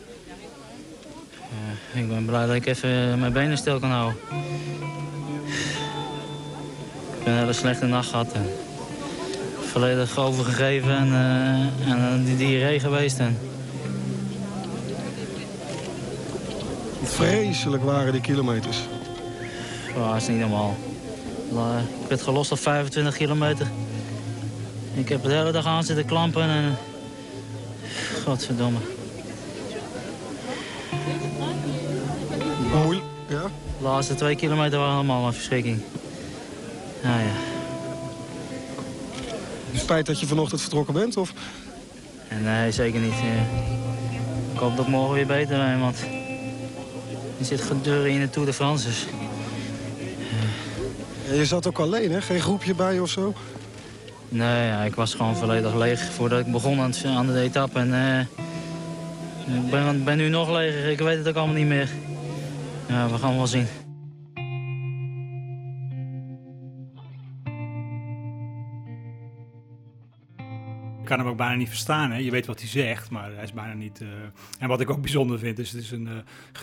Ik 1.94 2.08
ben 2.08 2.24
blij 2.24 2.46
dat 2.46 2.54
ik 2.54 2.66
even 2.66 3.18
mijn 3.18 3.32
benen 3.32 3.56
stil 3.58 3.78
kan 3.78 3.90
houden. 3.90 4.16
Ik 7.10 7.18
heb 7.18 7.26
een 7.26 7.38
hele 7.38 7.52
slechte 7.52 7.86
nacht 7.86 8.08
gehad. 8.08 8.32
En 8.32 8.46
volledig 9.72 10.18
overgegeven 10.18 10.96
en, 10.96 11.06
eh, 11.12 11.90
en 11.92 11.98
eh, 12.20 12.24
die 12.24 12.36
diarree 12.36 12.80
geweest. 12.80 13.18
En 13.18 13.38
Vreselijk 17.02 17.82
waren 17.84 18.12
die 18.12 18.20
kilometers. 18.20 18.78
oh, 19.96 20.12
dat 20.12 20.22
is 20.22 20.28
niet 20.28 20.38
normaal. 20.38 20.76
La- 21.52 21.78
Ik 21.78 22.08
werd 22.08 22.22
gelost 22.22 22.52
op 22.52 22.58
25 22.58 23.16
kilometer. 23.16 23.66
Ik 24.94 25.08
heb 25.08 25.22
de 25.22 25.32
hele 25.32 25.52
dag 25.52 25.66
aan 25.66 25.84
zitten 25.84 26.04
klampen 26.04 26.42
en... 26.42 26.76
Godverdomme. 28.24 28.78
De 33.84 33.90
laatste 33.90 34.14
twee 34.14 34.36
kilometer 34.36 34.78
waren 34.78 34.94
allemaal 34.94 35.26
een 35.26 35.32
verschrikking. 35.32 35.80
Nou 37.02 37.20
ja. 37.20 37.32
Spijt 39.78 40.06
dat 40.06 40.20
je 40.20 40.26
vanochtend 40.26 40.60
vertrokken 40.60 40.94
bent? 40.94 41.16
Of? 41.16 41.32
Nee, 42.42 42.70
zeker 42.72 43.00
niet. 43.00 43.12
Ik 44.52 44.58
hoop 44.58 44.76
dat 44.76 44.84
ik 44.84 44.90
morgen 44.90 45.14
weer 45.14 45.26
beter 45.26 45.56
ben, 45.58 45.80
want 45.80 45.96
je 47.38 47.44
zit 47.44 47.60
gedurende 47.60 48.10
in 48.10 48.20
de 48.20 48.30
Tour 48.30 48.46
de 48.48 48.52
France. 48.54 48.86
Dus. 48.86 49.06
Je 51.38 51.44
zat 51.44 51.66
ook 51.66 51.78
alleen, 51.78 52.12
hè? 52.12 52.20
Geen 52.22 52.40
groepje 52.40 52.74
bij 52.74 53.00
of 53.00 53.10
zo? 53.10 53.32
Nee, 54.28 54.66
ja, 54.66 54.82
ik 54.82 54.94
was 54.94 55.14
gewoon 55.14 55.36
volledig 55.36 55.74
leeg 55.74 56.00
voordat 56.12 56.40
ik 56.46 56.52
begon 56.52 56.80
aan, 56.80 56.90
het- 56.90 57.04
aan 57.04 57.26
de 57.26 57.40
etappe. 57.40 57.78
En, 57.78 57.94
eh, 57.94 58.20
ik 59.64 59.70
ben, 59.70 60.04
ben 60.04 60.16
nu 60.16 60.28
nog 60.28 60.50
leger, 60.50 60.90
ik 60.90 60.98
weet 60.98 61.18
het 61.18 61.28
ook 61.28 61.36
allemaal 61.36 61.56
niet 61.56 61.66
meer. 61.66 61.88
Ja, 62.88 63.08
we 63.08 63.18
gaan 63.18 63.36
wel 63.36 63.46
zien. 63.46 63.66
Ik 71.00 71.10
kan 71.10 71.18
hem 71.18 71.28
ook 71.28 71.36
bijna 71.36 71.54
niet 71.54 71.68
verstaan. 71.68 72.10
Hè? 72.10 72.18
Je 72.18 72.30
weet 72.30 72.46
wat 72.46 72.60
hij 72.60 72.68
zegt, 72.68 73.10
maar 73.10 73.34
hij 73.34 73.42
is 73.42 73.52
bijna 73.52 73.72
niet. 73.72 74.00
Eh, 74.00 74.08
en 74.58 74.68
wat 74.68 74.80
ik 74.80 74.90
ook 74.90 75.00
bijzonder 75.00 75.38
vind, 75.38 75.58
is: 75.58 75.72
het 75.72 75.82
is 75.82 75.90
een 75.90 76.08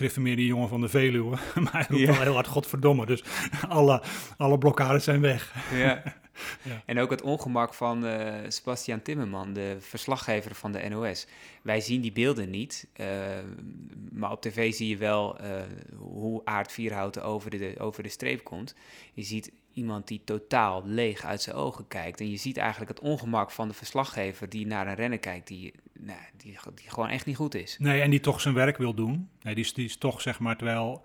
eh, 0.00 0.16
uh, 0.16 0.36
die 0.36 0.46
jongen 0.46 0.68
van 0.68 0.80
de 0.80 0.88
Veluwe. 0.88 1.30
maar 1.64 1.72
hij 1.72 1.86
roept 1.88 2.04
wel 2.04 2.20
heel 2.20 2.34
hard 2.34 2.46
godverdomme. 2.46 3.06
Dus 3.06 3.24
alle, 3.68 4.02
alle 4.36 4.58
blokkades 4.58 5.04
zijn 5.04 5.20
weg. 5.20 5.54
Ja. 5.74 6.02
Ja. 6.62 6.82
En 6.86 6.98
ook 6.98 7.10
het 7.10 7.22
ongemak 7.22 7.74
van 7.74 8.04
uh, 8.04 8.34
Sebastian 8.48 9.02
Timmerman, 9.02 9.52
de 9.52 9.76
verslaggever 9.80 10.54
van 10.54 10.72
de 10.72 10.88
NOS. 10.88 11.26
Wij 11.62 11.80
zien 11.80 12.00
die 12.00 12.12
beelden 12.12 12.50
niet, 12.50 12.86
uh, 12.96 13.06
maar 14.12 14.30
op 14.30 14.40
tv 14.40 14.72
zie 14.74 14.88
je 14.88 14.96
wel 14.96 15.40
uh, 15.40 15.62
hoe 15.98 16.40
Aard 16.44 16.72
Vierhouten 16.72 17.24
over 17.24 17.50
de, 17.50 17.74
over 17.78 18.02
de 18.02 18.08
streep 18.08 18.44
komt. 18.44 18.74
Je 19.12 19.22
ziet 19.22 19.52
iemand 19.72 20.08
die 20.08 20.20
totaal 20.24 20.82
leeg 20.86 21.24
uit 21.24 21.42
zijn 21.42 21.56
ogen 21.56 21.88
kijkt. 21.88 22.20
En 22.20 22.30
je 22.30 22.36
ziet 22.36 22.56
eigenlijk 22.56 22.90
het 22.90 23.00
ongemak 23.00 23.50
van 23.50 23.68
de 23.68 23.74
verslaggever 23.74 24.48
die 24.48 24.66
naar 24.66 24.86
een 24.86 24.94
renner 24.94 25.18
kijkt 25.18 25.48
die, 25.48 25.72
nou, 25.98 26.18
die, 26.36 26.58
die 26.74 26.90
gewoon 26.90 27.08
echt 27.08 27.26
niet 27.26 27.36
goed 27.36 27.54
is. 27.54 27.76
Nee, 27.78 28.00
en 28.00 28.10
die 28.10 28.20
toch 28.20 28.40
zijn 28.40 28.54
werk 28.54 28.76
wil 28.76 28.94
doen. 28.94 29.28
Nee, 29.42 29.54
die, 29.54 29.64
is, 29.64 29.74
die 29.74 29.84
is 29.84 29.96
toch, 29.96 30.20
zeg 30.20 30.38
maar, 30.38 30.56
terwijl 30.56 31.04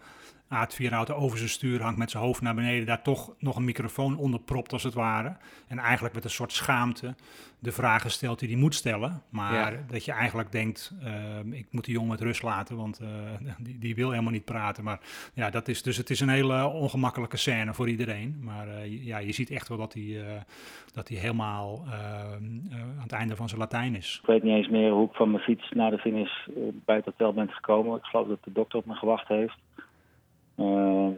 Aard 0.50 0.74
Vierhouten 0.74 1.16
over 1.16 1.38
zijn 1.38 1.50
stuur 1.50 1.82
hangt 1.82 1.98
met 1.98 2.12
zijn 2.12 2.24
hoofd 2.24 2.42
naar 2.42 2.56
beneden, 2.56 2.86
daar 2.86 3.02
toch 3.02 3.34
nog 3.40 3.56
een 3.56 3.66
microfoon 3.66 4.18
onder 4.18 4.40
propt 4.40 4.74
als 4.74 4.84
het 4.84 4.94
ware. 4.94 5.38
En 5.68 5.80
eigenlijk 5.80 6.16
met 6.16 6.24
een 6.24 6.30
soort 6.30 6.52
schaamte 6.52 7.16
de 7.60 7.72
vragen 7.72 8.12
stelt 8.12 8.40
die 8.40 8.50
hij 8.50 8.58
moet 8.58 8.76
stellen. 8.76 9.22
Maar 9.30 9.84
dat 9.88 10.06
je 10.06 10.12
eigenlijk 10.12 10.52
denkt, 10.52 10.94
uh, 11.04 11.58
ik 11.60 11.68
moet 11.72 11.86
die 11.86 11.94
jongen 11.94 12.10
met 12.10 12.22
rust 12.22 12.44
laten, 12.44 12.78
want 12.78 13.02
uh, 13.02 13.08
die, 13.66 13.78
die, 13.80 13.96
wil 13.96 14.10
helemaal 14.10 14.32
niet 14.32 14.46
praten. 14.46 14.84
Maar 14.84 15.00
ja, 15.34 15.50
dat 15.50 15.68
is, 15.68 15.84
dus 15.84 15.98
het 15.98 16.10
is 16.10 16.20
een 16.20 16.30
hele 16.30 16.66
ongemakkelijke 16.68 17.38
scène 17.38 17.74
voor 17.74 17.90
iedereen. 17.90 18.40
Maar 18.42 18.68
uh, 18.68 19.06
ja, 19.06 19.18
je 19.18 19.32
ziet 19.32 19.52
echt 19.52 19.68
wel 19.68 19.78
dat 19.78 19.94
hij, 19.94 20.44
dat 20.94 21.08
hij 21.08 21.18
helemaal 21.18 21.86
aan 21.88 23.02
het 23.02 23.12
einde 23.12 23.36
van 23.36 23.48
zijn 23.48 23.62
Latijn 23.62 23.96
is. 23.96 24.20
Ik 24.22 24.28
weet 24.28 24.44
niet 24.44 24.56
eens 24.56 24.70
meer 24.70 24.92
hoe 24.92 25.08
ik 25.08 25.16
van 25.16 25.32
mijn 25.32 25.44
fiets 25.44 25.72
naar 25.72 25.92
de 25.92 25.98
finish 25.98 26.48
bij 26.86 26.96
het 26.96 27.06
hotel 27.06 27.34
ben 27.34 27.50
gekomen. 27.50 27.98
Ik 27.98 28.04
geloof 28.04 28.28
dat 28.28 28.44
de 28.44 28.52
dokter 28.52 28.80
op 28.80 28.86
me 28.86 28.94
gewacht 28.94 29.28
heeft. 29.28 29.58
Uh, 30.58 31.10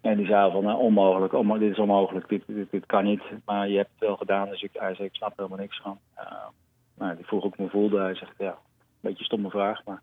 en 0.00 0.16
die 0.16 0.26
zei 0.26 0.52
van, 0.52 0.62
nou, 0.62 0.78
onmogelijk, 0.78 1.32
onmo 1.32 1.58
dit 1.58 1.70
is 1.70 1.78
onmogelijk, 1.78 2.28
dit, 2.28 2.42
dit, 2.46 2.70
dit, 2.70 2.86
kan 2.86 3.04
niet. 3.04 3.22
Maar 3.44 3.68
je 3.68 3.76
hebt 3.76 3.90
het 3.90 4.00
wel 4.00 4.16
gedaan, 4.16 4.48
dus 4.48 4.62
ik, 4.62 4.70
hij 4.72 4.94
zei, 4.94 5.08
ik 5.08 5.14
snap 5.14 5.36
helemaal 5.36 5.58
niks 5.58 5.80
van. 5.80 5.98
Uh, 6.18 6.46
nou, 6.94 7.16
die 7.16 7.26
vroeg 7.26 7.44
ik 7.44 7.58
me 7.58 7.68
voelde. 7.68 8.00
Hij 8.00 8.14
zegt, 8.14 8.34
ja, 8.38 8.50
een 8.50 8.56
beetje 9.00 9.24
stomme 9.24 9.50
vraag, 9.50 9.84
maar 9.84 10.02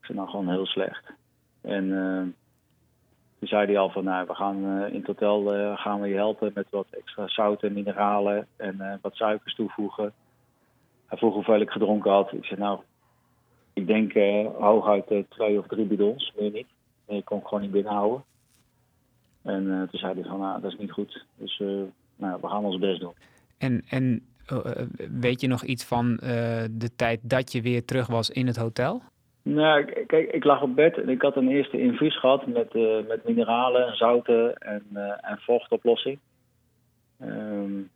ik 0.00 0.04
zei, 0.04 0.18
nou 0.18 0.30
gewoon 0.30 0.48
heel 0.48 0.66
slecht. 0.66 1.12
En 1.60 1.88
toen 3.38 3.48
zei 3.48 3.66
hij 3.66 3.78
al 3.78 3.90
van, 3.90 4.04
nou, 4.04 4.26
we 4.26 4.34
gaan 4.34 4.86
in 4.86 5.02
hotel 5.06 5.74
gaan 5.76 6.00
we 6.00 6.08
je 6.08 6.14
helpen 6.14 6.50
met 6.54 6.66
wat 6.70 6.86
extra 6.90 7.28
zout 7.28 7.62
en 7.62 7.72
mineralen 7.72 8.46
en 8.56 8.98
wat 9.02 9.14
suikers 9.14 9.54
toevoegen. 9.54 10.12
Hij 11.06 11.18
vroeg 11.18 11.34
hoeveel 11.34 11.60
ik 11.60 11.70
gedronken 11.70 12.10
had. 12.10 12.32
Ik 12.32 12.44
zei, 12.44 12.60
nou, 12.60 12.80
ik 13.72 13.86
denk 13.86 14.14
uh, 14.14 14.46
hooguit 14.58 15.10
uh, 15.10 15.22
twee 15.28 15.58
of 15.58 15.66
drie 15.66 15.84
bidons, 15.84 16.32
meer 16.38 16.50
niet. 16.50 16.66
Ik 17.06 17.24
kon 17.24 17.38
ik 17.38 17.46
gewoon 17.46 17.62
niet 17.62 17.70
binnenhouden. 17.70 18.24
En 19.42 19.64
uh, 19.64 19.82
toen 19.82 19.98
zei 19.98 20.14
hij 20.14 20.22
van, 20.22 20.40
nou, 20.40 20.60
dat 20.60 20.72
is 20.72 20.78
niet 20.78 20.92
goed. 20.92 21.24
Dus 21.36 21.58
nou, 22.16 22.38
we 22.40 22.48
gaan 22.48 22.64
ons 22.64 22.78
best 22.78 23.00
doen. 23.00 23.14
En, 23.58 23.82
en 23.88 24.26
weet 25.20 25.40
je 25.40 25.48
nog 25.48 25.62
iets 25.62 25.84
van 25.84 26.16
de 26.70 26.90
tijd 26.96 27.20
dat 27.22 27.52
je 27.52 27.62
weer 27.62 27.84
terug 27.84 28.06
was 28.06 28.30
in 28.30 28.46
het 28.46 28.56
hotel? 28.56 29.02
Nou, 29.42 29.84
kijk, 30.06 30.32
ik 30.32 30.44
lag 30.44 30.62
op 30.62 30.74
bed 30.74 30.98
en 30.98 31.08
ik 31.08 31.22
had 31.22 31.36
een 31.36 31.48
eerste 31.48 31.80
infuus 31.80 32.18
gehad 32.18 32.46
met, 32.46 32.74
met 33.08 33.24
mineralen, 33.24 33.96
zouten 33.96 34.56
en, 34.56 34.82
en 35.20 35.38
vochtoplossing. 35.38 36.18
Um, 37.20 37.90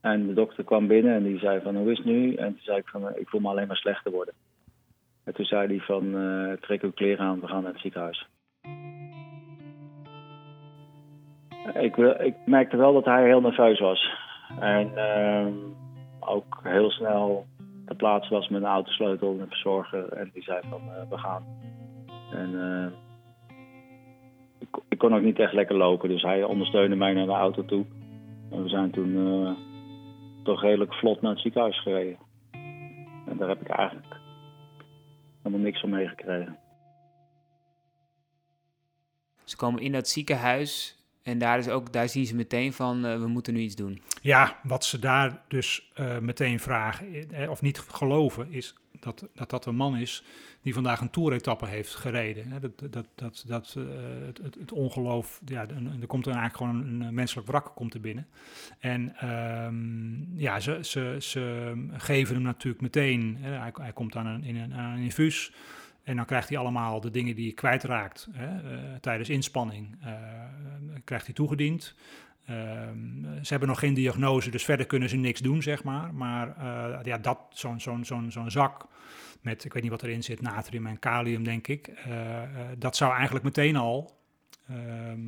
en 0.00 0.26
de 0.26 0.34
dokter 0.34 0.64
kwam 0.64 0.86
binnen 0.86 1.14
en 1.14 1.22
die 1.22 1.38
zei 1.38 1.60
van, 1.60 1.76
hoe 1.76 1.90
is 1.90 1.96
het 1.96 2.06
nu? 2.06 2.34
En 2.34 2.48
toen 2.48 2.62
zei 2.62 2.78
ik 2.78 2.88
van, 2.88 3.16
ik 3.16 3.28
voel 3.28 3.40
me 3.40 3.48
alleen 3.48 3.66
maar 3.66 3.76
slechter 3.76 4.12
worden. 4.12 4.34
En 5.24 5.34
toen 5.34 5.44
zei 5.44 5.66
hij 5.66 5.80
van, 5.80 6.04
uh, 6.04 6.52
trek 6.52 6.82
uw 6.82 6.92
kleren 6.92 7.26
aan, 7.26 7.40
we 7.40 7.46
gaan 7.46 7.62
naar 7.62 7.72
het 7.72 7.80
ziekenhuis. 7.80 8.28
Ik, 11.74 11.96
ik 11.96 12.34
merkte 12.46 12.76
wel 12.76 12.92
dat 12.92 13.04
hij 13.04 13.24
heel 13.24 13.40
nerveus 13.40 13.80
was. 13.80 14.12
En 14.60 14.90
uh, 14.96 15.46
ook 16.20 16.60
heel 16.62 16.90
snel 16.90 17.46
ter 17.86 17.96
plaatse 17.96 18.34
was 18.34 18.48
met 18.48 18.62
een 18.62 18.68
autosleutel 18.68 19.32
en 19.32 19.40
een 19.40 19.48
verzorger. 19.48 20.08
En 20.08 20.30
die 20.32 20.42
zei 20.42 20.60
van, 20.68 20.80
uh, 20.84 21.10
we 21.10 21.18
gaan. 21.18 21.44
En 22.32 22.50
uh, 22.52 22.86
ik, 24.58 24.68
ik, 24.88 24.98
kon 24.98 25.14
ook 25.14 25.22
niet 25.22 25.38
echt 25.38 25.52
lekker 25.52 25.76
lopen, 25.76 26.08
dus 26.08 26.22
hij 26.22 26.42
ondersteunde 26.42 26.96
mij 26.96 27.12
naar 27.12 27.26
de 27.26 27.32
auto 27.32 27.64
toe. 27.64 27.84
En 28.50 28.62
we 28.62 28.68
zijn 28.68 28.90
toen 28.90 29.56
toch 30.42 30.62
redelijk 30.62 30.94
vlot 30.94 31.20
naar 31.20 31.30
het 31.30 31.40
ziekenhuis 31.40 31.82
gereden. 31.82 32.16
En 33.26 33.36
daar 33.36 33.48
heb 33.48 33.60
ik 33.60 33.68
eigenlijk 33.68 34.22
helemaal 35.44 35.64
niks 35.64 35.80
van 35.80 35.90
meegekregen. 35.90 36.58
Ze 39.44 39.56
komen 39.56 39.82
in 39.82 39.92
dat 39.92 40.08
ziekenhuis 40.08 40.98
en 41.22 41.38
daar, 41.38 41.58
is 41.58 41.68
ook, 41.68 41.92
daar 41.92 42.08
zien 42.08 42.26
ze 42.26 42.34
meteen 42.34 42.72
van, 42.72 43.06
uh, 43.06 43.18
we 43.18 43.26
moeten 43.26 43.54
nu 43.54 43.60
iets 43.60 43.74
doen. 43.74 44.02
Ja, 44.22 44.60
wat 44.62 44.84
ze 44.84 44.98
daar 44.98 45.42
dus 45.48 45.92
uh, 45.96 46.18
meteen 46.18 46.60
vragen, 46.60 47.32
eh, 47.32 47.50
of 47.50 47.62
niet 47.62 47.78
geloven, 47.78 48.52
is 48.52 48.74
dat, 49.04 49.28
dat 49.34 49.50
dat 49.50 49.66
een 49.66 49.76
man 49.76 49.96
is 49.96 50.24
die 50.62 50.74
vandaag 50.74 51.00
een 51.00 51.10
toeretappe 51.10 51.66
heeft 51.66 51.94
gereden. 51.94 52.60
Dat, 52.60 52.92
dat, 52.92 53.06
dat, 53.14 53.44
dat, 53.46 53.74
uh, 53.78 53.84
het, 54.26 54.40
het, 54.58 54.72
ongeloof, 54.72 55.40
ja, 55.44 55.66
er 56.00 56.06
komt 56.06 56.26
er 56.26 56.32
eigenlijk 56.32 56.56
gewoon 56.56 57.00
een, 57.02 57.14
menselijk 57.14 57.46
wrak 57.46 57.72
komt 57.74 57.94
er 57.94 58.00
binnen. 58.00 58.26
En 58.78 59.28
um, 59.30 60.32
ja, 60.36 60.60
ze, 60.60 60.78
ze, 60.82 61.16
ze 61.20 61.72
geven 61.92 62.34
hem 62.34 62.44
natuurlijk 62.44 62.82
meteen, 62.82 63.36
hè, 63.40 63.70
hij, 63.80 63.92
komt 63.92 64.16
aan 64.16 64.26
een, 64.26 64.44
in 64.44 64.56
een, 64.56 64.78
een 64.78 64.98
infuus. 64.98 65.52
En 66.02 66.16
dan 66.16 66.24
krijgt 66.24 66.48
hij 66.48 66.58
allemaal 66.58 67.00
de 67.00 67.10
dingen 67.10 67.34
die 67.34 67.44
hij 67.44 67.54
kwijtraakt 67.54 68.28
hè, 68.32 68.74
uh, 68.74 68.94
tijdens 69.00 69.28
inspanning, 69.28 69.96
uh, 70.04 70.12
krijgt 71.04 71.26
hij 71.26 71.34
toegediend. 71.34 71.94
Uh, 72.50 72.56
ze 73.42 73.48
hebben 73.48 73.68
nog 73.68 73.78
geen 73.78 73.94
diagnose, 73.94 74.50
dus 74.50 74.64
verder 74.64 74.86
kunnen 74.86 75.08
ze 75.08 75.16
niks 75.16 75.40
doen, 75.40 75.62
zeg 75.62 75.84
maar. 75.84 76.14
Maar 76.14 76.48
uh, 76.58 76.98
ja, 77.02 77.18
dat, 77.18 77.38
zo'n 77.48 77.80
zo'n 77.80 78.04
zo'n 78.04 78.30
zo'n 78.30 78.50
zak 78.50 78.86
met, 79.40 79.64
ik 79.64 79.72
weet 79.72 79.82
niet 79.82 79.90
wat 79.90 80.02
erin 80.02 80.22
zit, 80.22 80.40
natrium 80.40 80.86
en 80.86 80.98
kalium, 80.98 81.44
denk 81.44 81.66
ik. 81.68 81.88
Uh, 82.08 82.40
dat 82.78 82.96
zou 82.96 83.12
eigenlijk 83.14 83.44
meteen 83.44 83.76
al 83.76 84.18
ehm, 84.68 85.20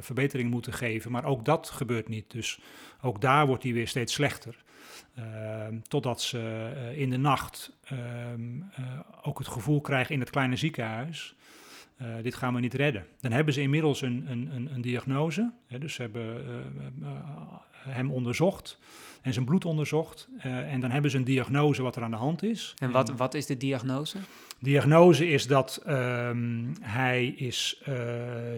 verbetering 0.00 0.50
moeten 0.50 0.72
geven. 0.72 1.10
Maar 1.10 1.24
ook 1.24 1.44
dat 1.44 1.70
gebeurt 1.70 2.08
niet. 2.08 2.30
Dus 2.30 2.60
ook 3.00 3.20
daar 3.20 3.46
wordt 3.46 3.62
hij 3.62 3.72
weer 3.72 3.88
steeds 3.88 4.12
slechter. 4.12 4.64
Ehm, 5.14 5.78
totdat 5.82 6.22
ze 6.22 6.70
in 6.94 7.10
de 7.10 7.16
nacht 7.16 7.76
ehm, 7.84 8.60
ook 9.22 9.38
het 9.38 9.48
gevoel 9.48 9.80
krijgen 9.80 10.14
in 10.14 10.20
het 10.20 10.30
kleine 10.30 10.56
ziekenhuis 10.56 11.36
uh, 12.02 12.22
dit 12.22 12.34
gaan 12.34 12.54
we 12.54 12.60
niet 12.60 12.74
redden. 12.74 13.06
Dan 13.20 13.32
hebben 13.32 13.54
ze 13.54 13.60
inmiddels 13.60 14.02
een, 14.02 14.24
een, 14.28 14.48
een, 14.54 14.74
een 14.74 14.80
diagnose. 14.80 15.52
Hè, 15.66 15.78
dus 15.78 15.94
ze 15.94 16.02
hebben 16.02 16.24
uh, 16.24 16.54
uh, 17.02 17.08
hem 17.72 18.10
onderzocht 18.10 18.78
en 19.22 19.32
zijn 19.32 19.44
bloed 19.44 19.64
onderzocht. 19.64 20.28
en 20.38 20.80
dan 20.80 20.90
hebben 20.90 21.10
ze 21.10 21.16
een 21.16 21.24
diagnose 21.24 21.82
wat 21.82 21.96
er 21.96 22.02
aan 22.02 22.10
de 22.10 22.16
hand 22.16 22.42
is. 22.42 22.74
En 22.78 22.90
wat, 22.90 23.10
wat 23.10 23.34
is 23.34 23.46
de 23.46 23.56
diagnose? 23.56 24.18
Diagnose 24.58 25.28
is 25.28 25.46
dat 25.46 25.82
um, 25.88 26.72
hij 26.80 27.26
is 27.26 27.82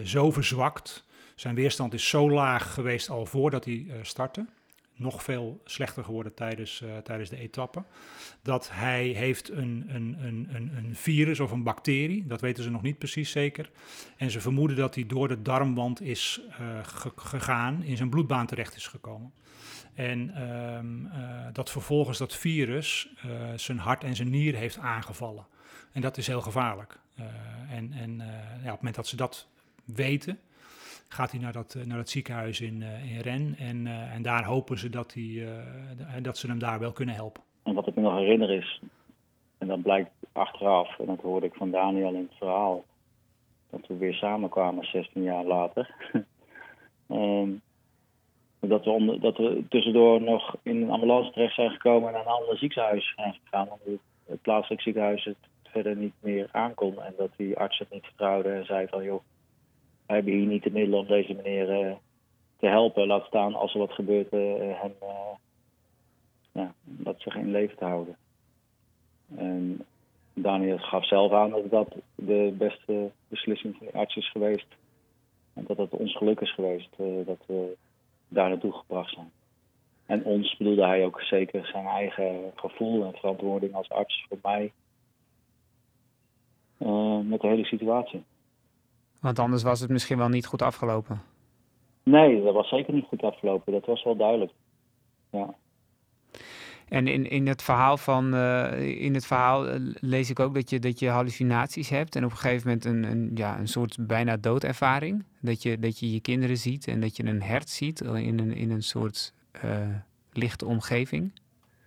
zo 0.03 0.31
verzwakt, 0.31 1.05
zijn 1.35 1.55
weerstand 1.55 1.93
is 1.93 2.09
zo 2.09 2.29
laag 2.29 2.73
geweest 2.73 3.09
al 3.09 3.25
voordat 3.25 3.65
hij 3.65 3.85
startte 4.01 4.45
nog 4.95 5.23
veel 5.23 5.61
slechter 5.65 6.03
geworden 6.03 6.33
tijdens, 6.33 6.81
uh, 6.81 6.97
tijdens 6.97 7.29
de 7.29 7.37
etappe. 7.37 7.83
Dat 8.41 8.69
hij 8.71 9.05
heeft 9.05 9.49
een, 9.49 9.85
een, 9.87 10.17
een, 10.19 10.71
een, 10.75 10.95
virus 10.95 11.39
of 11.39 11.51
een 11.51 11.63
bacterie, 11.63 12.27
dat 12.27 12.41
weten 12.41 12.63
ze 12.63 12.71
nog 12.71 12.81
niet 12.81 12.97
precies 12.97 13.31
zeker. 13.31 13.71
En 14.17 14.31
ze 14.31 14.41
vermoeden 14.41 14.77
dat 14.77 14.95
hij 14.95 15.05
door 15.05 15.27
de 15.27 15.41
darmwand 15.41 16.01
is 16.01 16.41
uh, 16.49 16.79
gegaan, 17.15 17.83
in 17.83 17.97
zijn 17.97 18.09
bloedbaan 18.09 18.45
terecht 18.45 18.75
is 18.75 18.87
gekomen. 18.87 19.33
En 19.93 20.41
um, 20.51 21.05
uh, 21.05 21.47
dat 21.53 21.71
vervolgens 21.71 22.17
dat 22.17 22.35
virus 22.35 23.13
zijn 23.55 23.77
hart 23.77 24.03
en 24.03 24.15
zijn 24.15 24.29
nier 24.29 24.55
heeft 24.55 24.77
aangevallen. 24.77 25.45
En 25.91 26.01
dat 26.01 26.17
is 26.17 26.27
heel 26.27 26.41
gevaarlijk. 26.41 26.99
en 27.69 27.93
en 27.93 28.17
ja, 28.17 28.55
op 28.55 28.63
het 28.63 28.75
moment 28.75 28.95
dat 28.95 29.07
ze 29.07 29.15
dat 29.15 29.47
weten, 29.85 30.39
gaat 31.07 31.31
hij 31.31 31.39
naar 31.39 31.53
dat, 31.53 31.75
eh, 31.75 31.85
naar 31.85 31.97
dat 31.97 32.09
ziekenhuis 32.09 32.61
in, 32.61 32.81
uh, 32.81 33.15
in 33.15 33.19
Ren. 33.19 33.55
En, 33.57 33.85
uh, 33.85 34.13
en 34.13 34.21
daar 34.21 34.43
hopen 34.43 34.77
ze 34.77 34.89
dat, 34.89 35.13
hij, 35.13 36.21
dat 36.21 36.37
ze 36.37 36.47
hem 36.47 36.59
daar 36.59 36.79
wel 36.79 36.91
kunnen 36.91 37.15
helpen. 37.15 37.43
En 37.63 37.73
wat 37.73 37.87
ik 37.87 37.95
me 37.95 38.01
nog 38.01 38.15
herinner 38.17 38.51
is, 38.51 38.81
en 39.57 39.67
dat 39.67 39.81
blijkt 39.81 40.11
achteraf, 40.31 40.99
en 40.99 41.05
dat 41.05 41.21
hoorde 41.21 41.45
ik 41.45 41.53
van 41.53 41.71
Daniel 41.71 42.13
in 42.13 42.27
het 42.29 42.37
verhaal, 42.37 42.83
dat 43.69 43.87
we 43.87 43.97
weer 43.97 44.13
samenkwamen 44.13 44.85
16 44.85 45.23
jaar 45.23 45.43
later. 45.43 45.95
um, 47.09 47.61
dat, 48.59 48.83
we 48.83 48.89
onder, 48.89 49.19
dat 49.19 49.41
tussendoor 49.69 50.21
nog 50.21 50.55
in 50.63 50.81
een 50.81 50.91
ambulance 50.91 51.31
terecht 51.31 51.55
zijn 51.55 51.71
gekomen 51.71 52.07
en 52.07 52.13
naar 52.13 52.21
een 52.21 52.39
ander 52.39 52.57
ziekenhuis 52.57 53.13
zijn 53.15 53.39
gegaan. 53.43 53.69
Omdat 53.69 53.99
het 54.25 54.41
plaatselijk 54.41 54.81
ziekenhuis 54.81 55.23
het 55.23 55.37
verder 55.63 55.95
niet 55.95 56.13
meer 56.19 56.49
aankon. 56.51 57.01
En 57.01 57.13
dat 57.17 57.29
die 57.35 57.57
arts 57.57 57.79
het 57.79 57.91
niet 57.91 58.05
vertrouwde 58.05 58.49
en 58.49 58.65
zei 58.65 58.87
van 58.87 59.03
joh, 59.03 59.21
wij 60.05 60.15
hebben 60.15 60.33
hier 60.33 60.45
niet 60.45 60.63
de 60.63 60.71
middelen 60.71 60.99
om 60.99 61.07
deze 61.07 61.33
meneer 61.33 61.85
uh, 61.85 61.95
te 62.57 62.67
helpen. 62.67 63.07
Laat 63.07 63.25
staan 63.25 63.55
als 63.55 63.73
er 63.73 63.79
wat 63.79 63.91
gebeurt, 63.91 64.33
uh, 64.33 64.81
hem, 64.81 64.93
uh, 65.03 65.35
ja, 66.51 66.73
dat 66.83 67.21
zich 67.21 67.35
in 67.35 67.51
leven 67.51 67.77
te 67.77 67.85
houden. 67.85 68.17
En 69.35 69.85
Daniel 70.33 70.77
gaf 70.77 71.07
zelf 71.07 71.31
aan 71.31 71.49
dat 71.49 71.69
dat 71.69 71.95
de 72.15 72.53
beste 72.57 73.11
beslissing 73.27 73.75
van 73.77 73.87
de 73.87 73.97
arts 73.97 74.15
is 74.15 74.31
geweest. 74.31 74.67
En 75.53 75.63
dat 75.67 75.77
het 75.77 75.91
ons 75.91 76.17
geluk 76.17 76.39
is 76.39 76.53
geweest 76.53 76.89
dat 77.25 77.39
we 77.47 77.75
daar 78.27 78.49
naartoe 78.49 78.71
gebracht 78.71 79.13
zijn. 79.13 79.31
En 80.05 80.23
ons 80.23 80.57
bedoelde 80.57 80.85
hij 80.85 81.05
ook 81.05 81.21
zeker 81.21 81.65
zijn 81.65 81.85
eigen 81.85 82.51
gevoel 82.55 83.05
en 83.05 83.13
verantwoording 83.13 83.73
als 83.73 83.89
arts 83.89 84.25
voor 84.27 84.37
mij. 84.41 84.71
Met 87.23 87.41
de 87.41 87.47
hele 87.47 87.65
situatie. 87.65 88.23
Want 89.25 89.39
anders 89.39 89.63
was 89.63 89.79
het 89.79 89.89
misschien 89.89 90.17
wel 90.17 90.29
niet 90.29 90.45
goed 90.45 90.61
afgelopen. 90.61 91.21
Nee, 92.03 92.43
dat 92.43 92.53
was 92.53 92.69
zeker 92.69 92.93
niet 92.93 93.05
goed 93.05 93.21
afgelopen. 93.21 93.73
Dat 93.73 93.85
was 93.85 94.03
wel 94.03 94.15
duidelijk. 94.15 94.51
Ja. 95.31 95.53
En 96.89 97.07
in, 97.07 97.29
in 97.29 97.47
het 97.47 97.63
verhaal 97.63 97.97
van 97.97 98.33
uh, 98.33 99.01
in 99.01 99.13
het 99.13 99.25
verhaal 99.25 99.67
uh, 99.67 99.75
lees 99.99 100.29
ik 100.29 100.39
ook 100.39 100.53
dat 100.53 100.69
je, 100.69 100.79
dat 100.79 100.99
je 100.99 101.09
hallucinaties 101.09 101.89
hebt 101.89 102.15
en 102.15 102.25
op 102.25 102.31
een 102.31 102.37
gegeven 102.37 102.67
moment 102.67 102.85
een, 102.85 103.03
een, 103.03 103.31
ja, 103.33 103.59
een 103.59 103.67
soort 103.67 103.97
bijna 104.07 104.37
doodervaring. 104.37 105.25
Dat 105.41 105.63
je, 105.63 105.79
dat 105.79 105.99
je 105.99 106.11
je 106.11 106.21
kinderen 106.21 106.57
ziet 106.57 106.87
en 106.87 106.99
dat 106.99 107.17
je 107.17 107.25
een 107.25 107.41
hert 107.41 107.69
ziet 107.69 108.01
in 108.01 108.39
een, 108.39 108.53
in 108.53 108.71
een 108.71 108.83
soort 108.83 109.33
uh, 109.65 109.95
lichte 110.33 110.65
omgeving. 110.65 111.31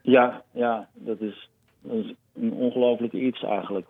Ja, 0.03 0.43
ja 0.53 0.89
dat, 0.95 1.21
is, 1.21 1.51
dat 1.81 2.05
is 2.05 2.15
een 2.35 2.53
ongelooflijk 2.53 3.13
iets 3.13 3.43
eigenlijk. 3.43 3.89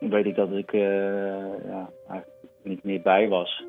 Weet 0.00 0.26
ik 0.26 0.34
dat 0.34 0.52
ik 0.52 0.72
ja, 0.72 1.90
eigenlijk 2.08 2.62
niet 2.62 2.84
meer 2.84 3.00
bij 3.02 3.28
was. 3.28 3.64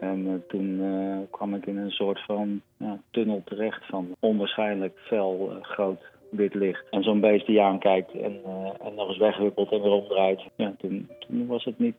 En 0.00 0.26
uh, 0.26 0.32
toen 0.48 0.80
uh, 0.80 1.18
kwam 1.30 1.54
ik 1.54 1.66
in 1.66 1.76
een 1.76 1.90
soort 1.90 2.24
van 2.24 2.60
ja, 2.76 3.00
tunnel 3.10 3.42
terecht 3.44 3.86
van 3.86 4.16
onwaarschijnlijk 4.20 4.98
fel 4.98 5.50
uh, 5.50 5.62
groot 5.62 6.00
wit 6.30 6.54
licht. 6.54 6.84
En 6.90 7.02
zo'n 7.02 7.20
beest 7.20 7.46
die 7.46 7.60
aankijkt 7.60 8.12
en, 8.12 8.40
en 8.82 8.94
nog 8.94 9.08
eens 9.08 9.18
weghuppelt 9.18 9.72
en 9.72 9.82
weer 9.82 9.92
omdraait. 9.92 10.42
Ja, 10.54 10.74
toen, 10.78 11.08
was 11.46 11.64
het 11.64 11.78
niet... 11.78 11.98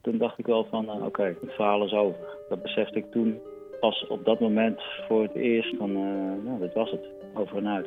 toen 0.00 0.18
dacht 0.18 0.38
ik 0.38 0.46
wel 0.46 0.64
van, 0.64 1.04
oké, 1.04 1.22
het 1.22 1.52
verhaal 1.52 1.84
is 1.84 1.92
over. 1.92 2.18
Dat 2.48 2.62
besefte 2.62 2.98
ik 2.98 3.10
toen 3.10 3.38
pas 3.80 4.06
op 4.06 4.24
dat 4.24 4.40
moment 4.40 4.80
voor 5.08 5.22
het 5.22 5.34
eerst 5.34 5.76
van, 5.76 5.92
nou, 6.44 6.58
dit 6.60 6.74
was 6.74 6.90
het, 6.90 7.06
over 7.34 7.56
en 7.56 7.68
uit. 7.68 7.86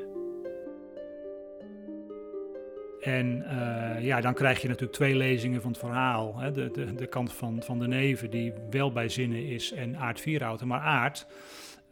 En 3.01 3.43
uh, 3.45 4.05
ja, 4.05 4.21
dan 4.21 4.33
krijg 4.33 4.61
je 4.61 4.67
natuurlijk 4.67 4.95
twee 4.95 5.15
lezingen 5.15 5.61
van 5.61 5.71
het 5.71 5.79
verhaal. 5.79 6.37
Hè? 6.37 6.51
De, 6.51 6.71
de, 6.71 6.93
de 6.93 7.07
kant 7.07 7.33
van, 7.33 7.61
van 7.63 7.79
de 7.79 7.87
neven 7.87 8.29
die 8.29 8.53
wel 8.69 8.91
bij 8.91 9.09
zinnen 9.09 9.45
is 9.45 9.73
en 9.73 9.97
Aard 9.97 10.19
Vierhouten. 10.19 10.67
Maar 10.67 10.79
Aard 10.79 11.27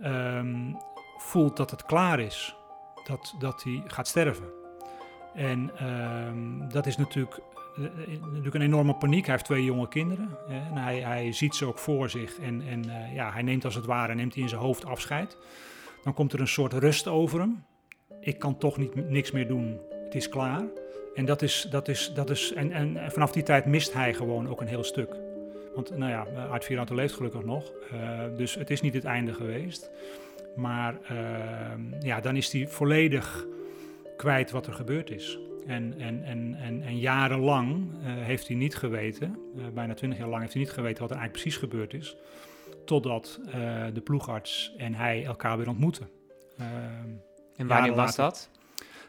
um, 0.03 0.77
voelt 1.17 1.57
dat 1.57 1.71
het 1.71 1.85
klaar 1.85 2.19
is. 2.19 2.55
Dat, 3.03 3.35
dat 3.39 3.63
hij 3.63 3.83
gaat 3.85 4.07
sterven. 4.07 4.45
En 5.33 5.71
um, 6.27 6.69
dat 6.69 6.85
is 6.85 6.97
natuurlijk, 6.97 7.39
natuurlijk 8.19 8.55
een 8.55 8.61
enorme 8.61 8.95
paniek. 8.95 9.25
Hij 9.25 9.33
heeft 9.33 9.45
twee 9.45 9.63
jonge 9.63 9.87
kinderen. 9.87 10.37
Hè? 10.47 10.69
En 10.69 10.77
hij, 10.77 10.99
hij 10.99 11.31
ziet 11.31 11.55
ze 11.55 11.65
ook 11.65 11.79
voor 11.79 12.09
zich. 12.09 12.39
En, 12.39 12.61
en 12.67 12.83
ja, 13.13 13.31
hij 13.31 13.41
neemt 13.41 13.65
als 13.65 13.75
het 13.75 13.85
ware 13.85 14.15
neemt 14.15 14.33
hij 14.33 14.43
in 14.43 14.49
zijn 14.49 14.61
hoofd 14.61 14.85
afscheid. 14.85 15.37
Dan 16.03 16.13
komt 16.13 16.33
er 16.33 16.39
een 16.39 16.47
soort 16.47 16.73
rust 16.73 17.07
over 17.07 17.39
hem. 17.39 17.63
Ik 18.19 18.39
kan 18.39 18.57
toch 18.57 18.77
niet, 18.77 19.09
niks 19.09 19.31
meer 19.31 19.47
doen. 19.47 19.79
Het 20.03 20.15
is 20.15 20.29
klaar. 20.29 20.63
En, 21.15 21.25
dat 21.25 21.41
is, 21.41 21.67
dat 21.69 21.87
is, 21.87 22.11
dat 22.13 22.29
is, 22.29 22.53
en, 22.53 22.71
en 22.71 23.11
vanaf 23.11 23.31
die 23.31 23.43
tijd 23.43 23.65
mist 23.65 23.93
hij 23.93 24.13
gewoon 24.13 24.49
ook 24.49 24.61
een 24.61 24.67
heel 24.67 24.83
stuk. 24.83 25.15
Want 25.75 25.97
nou 25.97 26.11
ja, 26.11 26.47
Art 26.49 26.65
Vierauto 26.65 26.95
leeft 26.95 27.13
gelukkig 27.13 27.43
nog. 27.43 27.71
Uh, 27.93 28.19
dus 28.37 28.55
het 28.55 28.69
is 28.69 28.81
niet 28.81 28.93
het 28.93 29.03
einde 29.03 29.33
geweest. 29.33 29.91
Maar 30.55 30.97
uh, 31.11 31.99
ja, 31.99 32.21
dan 32.21 32.35
is 32.35 32.51
hij 32.51 32.67
volledig 32.67 33.45
kwijt 34.17 34.51
wat 34.51 34.67
er 34.67 34.73
gebeurd 34.73 35.09
is. 35.09 35.39
En, 35.67 35.93
en, 35.99 36.23
en, 36.23 36.55
en, 36.55 36.81
en 36.81 36.97
jarenlang 36.97 37.91
uh, 37.91 37.97
heeft 38.03 38.47
hij 38.47 38.55
niet 38.55 38.75
geweten, 38.75 39.37
bijna 39.73 39.93
twintig 39.93 40.19
jaar 40.19 40.29
lang 40.29 40.41
heeft 40.41 40.53
hij 40.53 40.61
niet 40.61 40.71
geweten 40.71 41.01
wat 41.01 41.11
er 41.11 41.17
eigenlijk 41.17 41.43
precies 41.43 41.69
gebeurd 41.69 41.93
is. 41.93 42.17
Totdat 42.85 43.39
de 43.93 44.01
ploegarts 44.03 44.73
en 44.77 44.93
hij 44.93 45.25
elkaar 45.25 45.57
weer 45.57 45.67
ontmoeten. 45.67 46.09
en 47.55 47.67
wanneer 47.67 47.95
was 47.95 48.15
dat? 48.15 48.49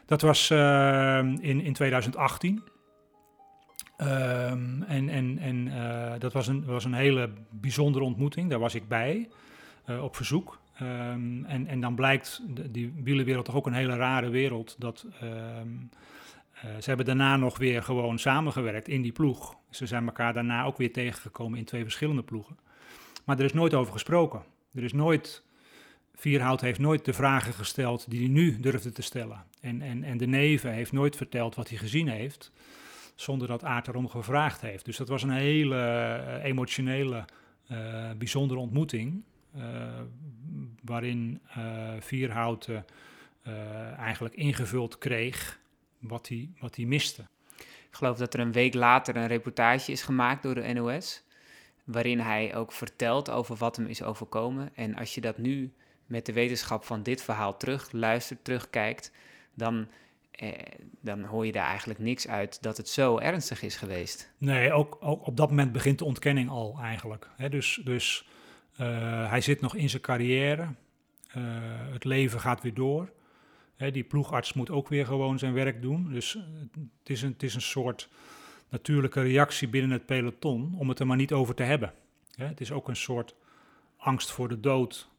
Dat 0.07 0.21
was 0.21 0.49
uh, 0.49 1.17
in, 1.17 1.61
in 1.61 1.73
2018. 1.73 2.63
Um, 3.97 4.83
en 4.83 5.09
en, 5.09 5.37
en 5.37 5.67
uh, 5.67 6.13
dat 6.19 6.33
was 6.33 6.47
een, 6.47 6.65
was 6.65 6.85
een 6.85 6.93
hele 6.93 7.29
bijzondere 7.49 8.05
ontmoeting. 8.05 8.49
Daar 8.49 8.59
was 8.59 8.75
ik 8.75 8.87
bij, 8.87 9.29
uh, 9.89 10.03
op 10.03 10.15
verzoek. 10.15 10.59
Um, 10.81 11.45
en, 11.45 11.67
en 11.67 11.81
dan 11.81 11.95
blijkt 11.95 12.41
de, 12.49 12.71
die 12.71 12.93
wielenwereld 13.03 13.45
toch 13.45 13.55
ook 13.55 13.65
een 13.65 13.73
hele 13.73 13.95
rare 13.95 14.29
wereld. 14.29 14.75
Dat, 14.79 15.05
um, 15.23 15.89
ze 16.79 16.87
hebben 16.87 17.05
daarna 17.05 17.35
nog 17.35 17.57
weer 17.57 17.83
gewoon 17.83 18.19
samengewerkt 18.19 18.87
in 18.87 19.01
die 19.01 19.11
ploeg. 19.11 19.55
Ze 19.69 19.85
zijn 19.85 20.05
elkaar 20.05 20.33
daarna 20.33 20.63
ook 20.63 20.77
weer 20.77 20.93
tegengekomen 20.93 21.59
in 21.59 21.65
twee 21.65 21.83
verschillende 21.83 22.23
ploegen. 22.23 22.57
Maar 23.25 23.37
er 23.39 23.45
is 23.45 23.53
nooit 23.53 23.73
over 23.73 23.93
gesproken. 23.93 24.43
Er 24.73 24.83
is 24.83 24.93
nooit 24.93 25.43
Vierhout 26.19 26.61
heeft 26.61 26.79
nooit 26.79 27.05
de 27.05 27.13
vragen 27.13 27.53
gesteld 27.53 28.09
die 28.09 28.19
hij 28.19 28.27
nu 28.27 28.59
durfde 28.59 28.91
te 28.91 29.01
stellen. 29.01 29.43
En, 29.61 29.81
en, 29.81 30.03
en 30.03 30.17
de 30.17 30.27
neven 30.27 30.71
heeft 30.71 30.91
nooit 30.91 31.15
verteld 31.15 31.55
wat 31.55 31.69
hij 31.69 31.77
gezien 31.77 32.07
heeft, 32.07 32.51
zonder 33.15 33.47
dat 33.47 33.63
Aard 33.63 33.87
erom 33.87 34.07
gevraagd 34.07 34.61
heeft. 34.61 34.85
Dus 34.85 34.97
dat 34.97 35.07
was 35.07 35.23
een 35.23 35.29
hele 35.29 35.75
uh, 35.75 36.43
emotionele, 36.43 37.25
uh, 37.71 38.11
bijzondere 38.17 38.59
ontmoeting, 38.59 39.23
uh, 39.55 39.63
waarin 40.83 41.41
Vierhout 41.99 42.69
eigenlijk 43.97 44.35
ingevuld 44.35 44.97
kreeg 44.97 45.59
wat 45.99 46.27
hij, 46.27 46.49
wat 46.59 46.75
hij 46.75 46.85
miste. 46.85 47.21
Ik 47.59 47.95
geloof 47.95 48.17
dat 48.17 48.33
er 48.33 48.39
een 48.39 48.51
week 48.51 48.73
later 48.73 49.15
een 49.15 49.27
reportage 49.27 49.91
is 49.91 50.01
gemaakt 50.01 50.43
door 50.43 50.55
de 50.55 50.73
NOS, 50.73 51.23
waarin 51.83 52.19
hij 52.19 52.55
ook 52.55 52.71
vertelt 52.71 53.29
over 53.29 53.55
wat 53.55 53.75
hem 53.75 53.85
is 53.85 54.03
overkomen. 54.03 54.69
En 54.75 54.95
als 54.95 55.15
je 55.15 55.21
dat 55.21 55.37
nu 55.37 55.71
met 56.07 56.25
de 56.25 56.33
wetenschap 56.33 56.83
van 56.83 57.03
dit 57.03 57.21
verhaal 57.21 57.57
terug 57.57 57.91
luistert, 57.91 58.43
terugkijkt, 58.43 59.11
dan, 59.53 59.87
eh, 60.31 60.51
dan 61.01 61.23
hoor 61.23 61.45
je 61.45 61.51
daar 61.51 61.67
eigenlijk 61.67 61.99
niks 61.99 62.27
uit 62.27 62.63
dat 62.63 62.77
het 62.77 62.89
zo 62.89 63.17
ernstig 63.17 63.61
is 63.61 63.75
geweest. 63.75 64.31
Nee, 64.37 64.71
ook, 64.71 64.97
ook 64.99 65.27
op 65.27 65.37
dat 65.37 65.49
moment 65.49 65.71
begint 65.71 65.99
de 65.99 66.05
ontkenning 66.05 66.49
al 66.49 66.77
eigenlijk. 66.81 67.29
Dus, 67.49 67.81
dus 67.83 68.27
uh, 68.79 69.29
hij 69.29 69.41
zit 69.41 69.61
nog 69.61 69.75
in 69.75 69.89
zijn 69.89 70.01
carrière, 70.01 70.61
uh, 70.61 71.43
het 71.91 72.03
leven 72.03 72.39
gaat 72.39 72.61
weer 72.61 72.73
door. 72.73 73.11
Die 73.91 74.03
ploegarts 74.03 74.53
moet 74.53 74.69
ook 74.69 74.87
weer 74.87 75.05
gewoon 75.05 75.39
zijn 75.39 75.53
werk 75.53 75.81
doen. 75.81 76.11
Dus 76.11 76.33
het 76.73 77.09
is 77.09 77.21
een, 77.21 77.31
het 77.31 77.43
is 77.43 77.55
een 77.55 77.61
soort 77.61 78.09
natuurlijke 78.69 79.21
reactie 79.21 79.67
binnen 79.67 79.91
het 79.91 80.05
peloton 80.05 80.75
om 80.77 80.89
het 80.89 80.99
er 80.99 81.07
maar 81.07 81.17
niet 81.17 81.33
over 81.33 81.55
te 81.55 81.63
hebben. 81.63 81.93
Het 82.35 82.61
is 82.61 82.71
ook 82.71 82.87
een 82.87 82.95
soort 82.95 83.35
angst 83.97 84.31
voor 84.31 84.47
de 84.47 84.59
dood 84.59 85.09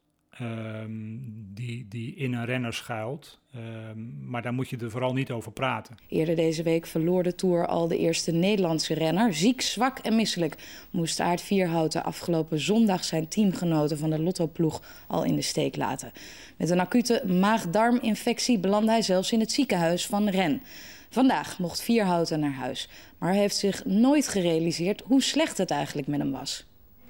Um, 0.43 1.21
die, 1.55 1.87
die 1.89 2.15
in 2.15 2.33
een 2.33 2.45
renner 2.45 2.75
schuilt. 2.75 3.39
Um, 3.57 4.19
maar 4.21 4.43
daar 4.43 4.53
moet 4.53 4.69
je 4.69 4.77
er 4.77 4.91
vooral 4.91 5.13
niet 5.13 5.31
over 5.31 5.53
praten. 5.53 5.97
Eerder 6.09 6.37
deze 6.37 6.63
week 6.63 6.87
verloor 6.87 7.23
de 7.23 7.35
Tour 7.35 7.67
al 7.67 7.89
de 7.89 7.99
eerste 7.99 8.33
Nederlandse 8.33 8.95
renner. 8.95 9.35
Ziek, 9.35 9.61
zwak 9.61 9.99
en 9.99 10.17
misselijk 10.17 10.55
moest 10.91 11.21
Aard 11.21 11.41
Vierhouten 11.41 12.05
afgelopen 12.05 12.61
zondag 12.61 13.05
zijn 13.05 13.29
teamgenoten 13.29 13.99
van 13.99 14.11
de 14.11 14.19
Lotto-ploeg 14.19 14.83
al 15.07 15.25
in 15.25 15.35
de 15.35 15.43
steek 15.43 15.77
laten. 15.77 16.13
Met 16.57 16.71
een 16.71 16.81
acute 16.81 17.23
maag-darminfectie 17.27 18.59
belandde 18.59 18.91
hij 18.91 19.03
zelfs 19.03 19.33
in 19.33 19.41
het 19.41 19.53
ziekenhuis 19.53 20.07
van 20.07 20.29
Ren. 20.29 20.63
Vandaag 21.11 21.59
mocht 21.59 21.83
Vierhouten 21.83 22.41
naar 22.41 22.53
huis, 22.53 22.89
maar 23.19 23.31
hij 23.31 23.41
heeft 23.41 23.57
zich 23.57 23.85
nooit 23.85 24.29
gerealiseerd 24.29 25.03
hoe 25.05 25.23
slecht 25.23 25.59
het 25.59 25.71
eigenlijk 25.71 26.09
met 26.09 26.21
hem 26.21 26.31
was. 26.31 26.67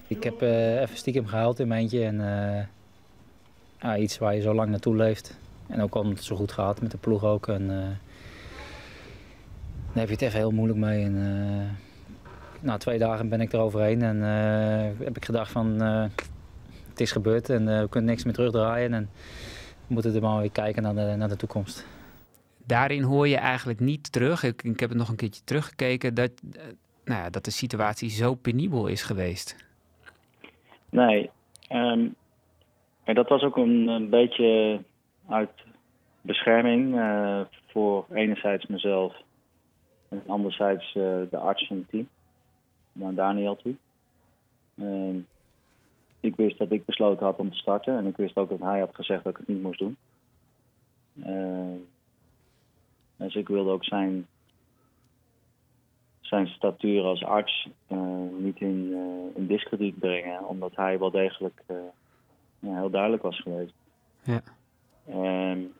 Ik 0.06 0.24
heb 0.24 0.42
uh, 0.42 0.80
even 0.80 0.96
stiekem 0.96 1.26
gehaald 1.26 1.58
in 1.60 1.68
mijn 1.68 1.80
eentje 1.80 2.04
en... 2.04 2.14
Uh 2.14 2.76
ja, 3.80 3.96
iets 3.96 4.18
waar 4.18 4.34
je 4.34 4.40
zo 4.40 4.54
lang 4.54 4.70
naartoe 4.70 4.96
leeft. 4.96 5.38
En 5.66 5.80
ook 5.80 5.94
al 5.94 6.08
het 6.08 6.24
zo 6.24 6.36
goed 6.36 6.52
gaat 6.52 6.80
met 6.80 6.90
de 6.90 6.96
ploeg 6.96 7.24
ook. 7.24 7.48
En, 7.48 7.62
uh, 7.62 7.68
daar 7.68 7.98
heb 9.92 10.06
je 10.06 10.12
het 10.12 10.22
echt 10.22 10.34
heel 10.34 10.50
moeilijk 10.50 10.78
mee. 10.78 11.04
En, 11.04 11.14
uh, 11.14 11.70
na 12.60 12.76
twee 12.76 12.98
dagen 12.98 13.28
ben 13.28 13.40
ik 13.40 13.52
er 13.52 13.60
overheen 13.60 14.02
en 14.02 14.16
uh, 14.16 15.06
heb 15.06 15.16
ik 15.16 15.24
gedacht 15.24 15.50
van 15.50 15.80
het 16.88 17.00
is 17.00 17.12
gebeurd 17.12 17.50
en 17.50 17.80
we 17.80 17.88
kunnen 17.88 18.10
niks 18.10 18.24
meer 18.24 18.34
terugdraaien. 18.34 18.94
En 18.94 19.10
we 19.86 19.94
moeten 19.94 20.14
er 20.14 20.20
maar 20.20 20.40
weer 20.40 20.50
kijken 20.50 20.82
naar 20.82 20.94
de, 20.94 21.14
naar 21.16 21.28
de 21.28 21.36
toekomst. 21.36 21.86
Daarin 22.64 23.02
hoor 23.02 23.28
je 23.28 23.36
eigenlijk 23.36 23.80
niet 23.80 24.12
terug, 24.12 24.42
ik, 24.42 24.62
ik 24.62 24.80
heb 24.80 24.88
het 24.88 24.98
nog 24.98 25.08
een 25.08 25.16
keertje 25.16 25.42
teruggekeken, 25.44 26.14
dat, 26.14 26.30
nou 27.04 27.20
ja, 27.20 27.30
dat 27.30 27.44
de 27.44 27.50
situatie 27.50 28.10
zo 28.10 28.34
penibel 28.34 28.86
is 28.86 29.02
geweest. 29.02 29.56
Nee, 30.90 31.30
um, 31.72 32.14
en 33.08 33.14
dat 33.14 33.28
was 33.28 33.42
ook 33.42 33.56
een, 33.56 33.88
een 33.88 34.08
beetje 34.08 34.80
uit 35.28 35.50
bescherming 36.20 36.94
uh, 36.94 37.40
voor 37.66 38.06
enerzijds 38.12 38.66
mezelf 38.66 39.22
en 40.08 40.22
anderzijds 40.26 40.94
uh, 40.94 41.02
de 41.30 41.36
arts 41.36 41.66
van 41.66 41.76
het 41.76 41.88
team, 41.88 42.08
naar 42.92 43.14
Daniel 43.14 43.56
toe. 43.56 43.74
Uh, 44.74 45.16
ik 46.20 46.36
wist 46.36 46.58
dat 46.58 46.70
ik 46.70 46.84
besloten 46.84 47.26
had 47.26 47.38
om 47.38 47.50
te 47.50 47.56
starten 47.56 47.96
en 47.96 48.06
ik 48.06 48.16
wist 48.16 48.36
ook 48.36 48.48
dat 48.48 48.60
hij 48.60 48.78
had 48.78 48.94
gezegd 48.94 49.24
dat 49.24 49.32
ik 49.32 49.38
het 49.38 49.48
niet 49.48 49.62
moest 49.62 49.78
doen. 49.78 49.96
dus 53.16 53.34
ik 53.34 53.48
wilde 53.48 53.70
ook 53.70 53.84
zijn, 53.84 54.26
zijn 56.20 56.46
statuur 56.46 57.02
als 57.02 57.24
arts 57.24 57.68
niet 58.38 58.60
in, 58.60 58.94
in 59.34 59.46
discrediet 59.46 59.98
brengen, 59.98 60.48
omdat 60.48 60.76
hij 60.76 60.98
wel 60.98 61.10
degelijk 61.10 61.62
heel 62.60 62.90
duidelijk 62.90 63.22
was 63.22 63.40
geweest. 63.40 63.74
Ja. 64.22 64.40
En, 65.06 65.72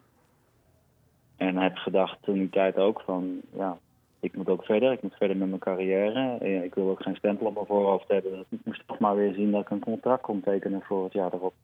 en 1.37 1.57
heb 1.57 1.77
gedacht 1.77 2.23
toen 2.23 2.39
die 2.39 2.51
tijd 2.51 2.77
ook 2.77 3.01
van, 3.01 3.41
ja, 3.53 3.79
ik 4.21 4.37
moet 4.37 4.49
ook 4.49 4.65
verder. 4.65 4.93
Ik 4.93 5.03
moet 5.03 5.15
verder 5.15 5.37
met 5.37 5.49
mijn 5.49 5.61
carrière. 5.61 6.39
Ik 6.65 6.75
wil 6.75 6.91
ook 6.91 7.03
geen 7.03 7.17
stempel 7.17 7.47
op 7.47 7.55
mijn 7.55 7.67
voorhoofd 7.67 8.09
hebben. 8.09 8.33
Dus 8.33 8.45
ik 8.49 8.65
moest 8.65 8.83
toch 8.87 8.99
maar 8.99 9.17
weer 9.17 9.35
zien 9.35 9.51
dat 9.51 9.61
ik 9.61 9.71
een 9.71 9.81
contract 9.81 10.23
kon 10.23 10.41
tekenen 10.41 10.83
voor 10.83 11.05
het 11.05 11.13
jaar 11.13 11.33
erop. 11.33 11.55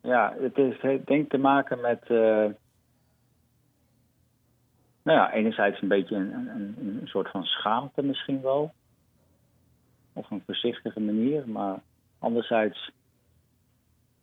Ja, 0.00 0.36
het 0.40 0.58
is, 0.58 0.80
heeft 0.80 1.06
denk 1.06 1.22
ik 1.22 1.30
te 1.30 1.38
maken 1.38 1.80
met... 1.80 2.00
Uh, 2.08 2.46
nou 5.02 5.18
ja, 5.18 5.32
enerzijds 5.32 5.82
een 5.82 5.88
beetje 5.88 6.16
een, 6.16 6.32
een, 6.32 6.76
een, 6.78 7.08
soort 7.08 7.30
van 7.30 7.44
schaamte 7.44 8.02
misschien 8.02 8.42
wel. 8.42 8.72
Of 10.12 10.30
een 10.30 10.42
voorzichtige 10.46 11.00
manier. 11.00 11.48
Maar 11.48 11.78
anderzijds... 12.18 12.90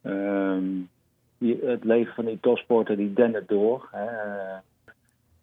Um, 0.04 0.90
het 1.38 1.84
leven 1.84 2.14
van 2.14 2.26
die 2.26 2.40
topsporter 2.40 2.98
die 2.98 3.14
dendert 3.14 3.48
door. 3.48 3.88
Hè. 3.92 4.08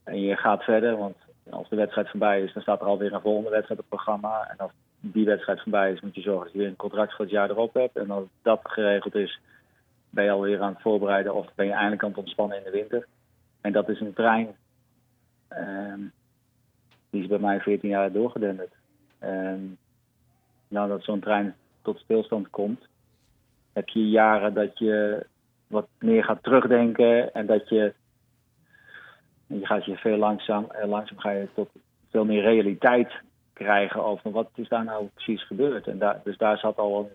En 0.05 0.20
je 0.20 0.37
gaat 0.37 0.62
verder, 0.62 0.96
want 0.96 1.16
als 1.51 1.68
de 1.68 1.77
wedstrijd 1.77 2.09
voorbij 2.09 2.42
is, 2.42 2.53
dan 2.53 2.62
staat 2.62 2.81
er 2.81 2.87
alweer 2.87 3.12
een 3.12 3.20
volgende 3.20 3.51
wedstrijd 3.51 3.81
op 3.81 3.87
het 3.90 4.01
programma. 4.01 4.49
En 4.51 4.57
als 4.57 4.73
die 5.01 5.25
wedstrijd 5.25 5.62
voorbij 5.62 5.92
is, 5.92 6.01
moet 6.01 6.14
je 6.14 6.20
zorgen 6.20 6.44
dat 6.44 6.53
je 6.53 6.59
weer 6.59 6.68
een 6.68 6.77
contract 6.77 7.14
voor 7.14 7.25
het 7.25 7.35
jaar 7.35 7.51
erop 7.51 7.75
hebt. 7.75 7.96
En 7.96 8.11
als 8.11 8.25
dat 8.42 8.61
geregeld 8.62 9.14
is, 9.14 9.40
ben 10.11 10.25
je 10.25 10.31
alweer 10.31 10.61
aan 10.61 10.73
het 10.73 10.83
voorbereiden 10.83 11.35
of 11.35 11.46
ben 11.55 11.66
je 11.66 11.73
eindelijk 11.73 12.03
aan 12.03 12.09
het 12.09 12.18
ontspannen 12.18 12.57
in 12.57 12.64
de 12.64 12.70
winter. 12.70 13.07
En 13.61 13.73
dat 13.73 13.88
is 13.88 14.01
een 14.01 14.12
trein. 14.12 14.49
Ehm, 15.49 16.01
die 17.11 17.23
is 17.23 17.29
bij 17.29 17.38
mij 17.38 17.61
14 17.61 17.88
jaar 17.88 18.12
doorgedenderd. 18.12 18.73
En 19.18 19.79
nou 20.68 20.88
dat 20.88 21.05
zo'n 21.05 21.20
trein 21.20 21.55
tot 21.83 21.99
stilstand 21.99 22.51
komt, 22.51 22.88
heb 23.73 23.89
je 23.89 24.09
jaren 24.09 24.55
dat 24.55 24.79
je 24.79 25.27
wat 25.67 25.89
meer 25.99 26.25
gaat 26.25 26.43
terugdenken 26.43 27.35
en 27.35 27.47
dat 27.47 27.69
je 27.69 27.95
je 29.47 29.67
gaat 29.67 29.85
je 29.85 29.97
veel 29.97 30.17
langzaam, 30.17 30.71
eh, 30.71 30.89
langzaam 30.89 31.19
ga 31.19 31.31
je 31.31 31.49
tot 31.55 31.69
veel 32.11 32.25
meer 32.25 32.43
realiteit 32.43 33.13
krijgen 33.53 34.05
over 34.05 34.31
wat 34.31 34.51
is 34.55 34.69
daar 34.69 34.85
nou 34.85 35.09
precies 35.15 35.47
gebeurd. 35.47 35.87
En 35.87 35.99
daar, 35.99 36.21
dus 36.25 36.37
daar 36.37 36.59
zat 36.59 36.77
al 36.77 37.11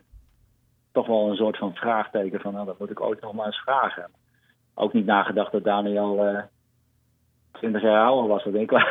toch 0.91 1.07
wel 1.07 1.29
een 1.29 1.35
soort 1.35 1.57
van 1.57 1.73
vraagteken 1.73 2.39
van, 2.39 2.53
nou, 2.53 2.65
dat 2.65 2.79
moet 2.79 2.89
ik 2.89 3.01
ooit 3.01 3.21
nog 3.21 3.33
maar 3.33 3.45
eens 3.45 3.61
vragen. 3.61 4.09
Ook 4.73 4.93
niet 4.93 5.05
nagedacht 5.05 5.51
dat 5.51 5.63
Daniel 5.63 6.27
uh, 6.27 6.41
20 7.57 7.81
jaar 7.81 8.05
ouder 8.05 8.27
was, 8.27 8.43
dat 8.43 8.53
denk 8.53 8.71
ik 8.71 8.77